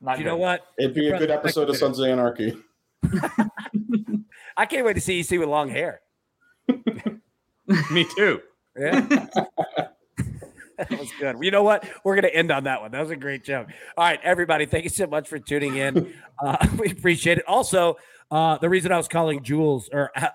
Mm-hmm. 0.00 0.20
you 0.20 0.24
know 0.24 0.36
what? 0.36 0.62
It'd 0.78 0.94
be 0.94 1.08
a 1.08 1.18
good 1.18 1.30
episode 1.30 1.68
of 1.70 1.76
Sons 1.76 1.98
of 1.98 2.06
Anarchy. 2.06 2.56
I 4.56 4.66
can't 4.66 4.86
wait 4.86 4.94
to 4.94 5.00
see 5.00 5.20
EC 5.20 5.30
with 5.32 5.48
long 5.48 5.68
hair. 5.68 6.00
me 7.90 8.06
too. 8.16 8.40
Yeah. 8.78 9.26
that 10.88 10.98
was 10.98 11.10
good. 11.18 11.36
You 11.40 11.50
know 11.50 11.62
what? 11.62 11.88
We're 12.04 12.14
going 12.14 12.30
to 12.30 12.34
end 12.34 12.50
on 12.50 12.64
that 12.64 12.80
one. 12.82 12.90
That 12.90 13.00
was 13.00 13.10
a 13.10 13.16
great 13.16 13.44
joke. 13.44 13.68
All 13.96 14.04
right, 14.04 14.20
everybody, 14.22 14.66
thank 14.66 14.84
you 14.84 14.90
so 14.90 15.06
much 15.06 15.28
for 15.28 15.38
tuning 15.38 15.76
in. 15.76 16.12
Uh, 16.38 16.68
we 16.78 16.90
appreciate 16.90 17.38
it. 17.38 17.44
Also, 17.48 17.96
uh, 18.30 18.58
the 18.58 18.68
reason 18.68 18.92
I 18.92 18.98
was 18.98 19.08
calling 19.08 19.42
Jules 19.42 19.88
or 19.90 20.10
uh, 20.14 20.28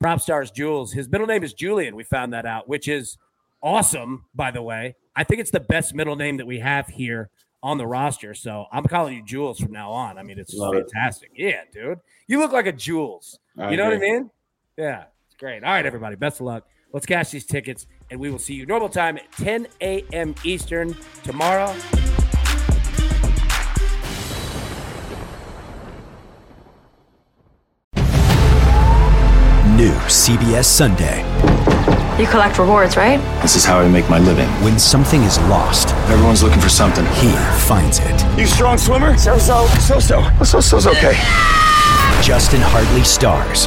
PropStarz 0.00 0.54
Jules, 0.54 0.92
his 0.92 1.08
middle 1.08 1.26
name 1.26 1.42
is 1.42 1.52
Julian. 1.52 1.96
We 1.96 2.04
found 2.04 2.32
that 2.34 2.46
out, 2.46 2.68
which 2.68 2.86
is 2.86 3.18
awesome, 3.60 4.26
by 4.32 4.52
the 4.52 4.62
way. 4.62 4.94
I 5.16 5.24
think 5.24 5.40
it's 5.40 5.50
the 5.50 5.58
best 5.58 5.92
middle 5.92 6.14
name 6.14 6.36
that 6.36 6.46
we 6.46 6.60
have 6.60 6.86
here 6.86 7.30
on 7.64 7.78
the 7.78 7.86
roster. 7.86 8.32
So 8.32 8.66
I'm 8.70 8.84
calling 8.84 9.16
you 9.16 9.24
Jules 9.24 9.58
from 9.58 9.72
now 9.72 9.90
on. 9.90 10.18
I 10.18 10.22
mean, 10.22 10.38
it's 10.38 10.54
Love 10.54 10.74
fantastic. 10.74 11.32
It. 11.34 11.48
Yeah, 11.48 11.62
dude. 11.72 11.98
You 12.28 12.38
look 12.38 12.52
like 12.52 12.66
a 12.66 12.72
Jules. 12.72 13.40
I 13.58 13.72
you 13.72 13.76
know 13.76 13.90
agree. 13.90 13.98
what 13.98 14.14
I 14.14 14.18
mean? 14.18 14.30
Yeah, 14.76 15.04
it's 15.26 15.36
great. 15.36 15.64
All 15.64 15.70
right, 15.70 15.84
everybody. 15.84 16.14
Best 16.14 16.38
of 16.38 16.46
luck. 16.46 16.64
Let's 16.92 17.06
cash 17.06 17.30
these 17.30 17.44
tickets, 17.44 17.88
and 18.10 18.20
we 18.20 18.30
will 18.30 18.38
see 18.38 18.54
you 18.54 18.66
normal 18.66 18.88
time 18.88 19.16
at 19.16 19.30
10 19.32 19.66
a.m. 19.80 20.34
Eastern 20.44 20.96
tomorrow. 21.22 21.74
New 29.76 29.92
CBS 30.06 30.66
Sunday. 30.66 31.24
You 32.16 32.28
collect 32.28 32.60
rewards, 32.60 32.96
right? 32.96 33.18
This 33.42 33.56
is 33.56 33.64
how 33.64 33.80
I 33.80 33.88
make 33.88 34.08
my 34.08 34.20
living. 34.20 34.48
When 34.62 34.78
something 34.78 35.20
is 35.24 35.36
lost, 35.48 35.88
everyone's 36.08 36.44
looking 36.44 36.60
for 36.60 36.68
something. 36.68 37.04
He 37.06 37.32
finds 37.66 37.98
it. 38.00 38.38
You 38.38 38.46
strong 38.46 38.78
swimmer? 38.78 39.18
So 39.18 39.36
so. 39.36 39.66
So 39.80 39.98
so. 39.98 40.22
So 40.44 40.60
so's 40.60 40.86
okay. 40.86 41.14
Justin 42.22 42.60
Hartley 42.62 43.02
stars. 43.02 43.66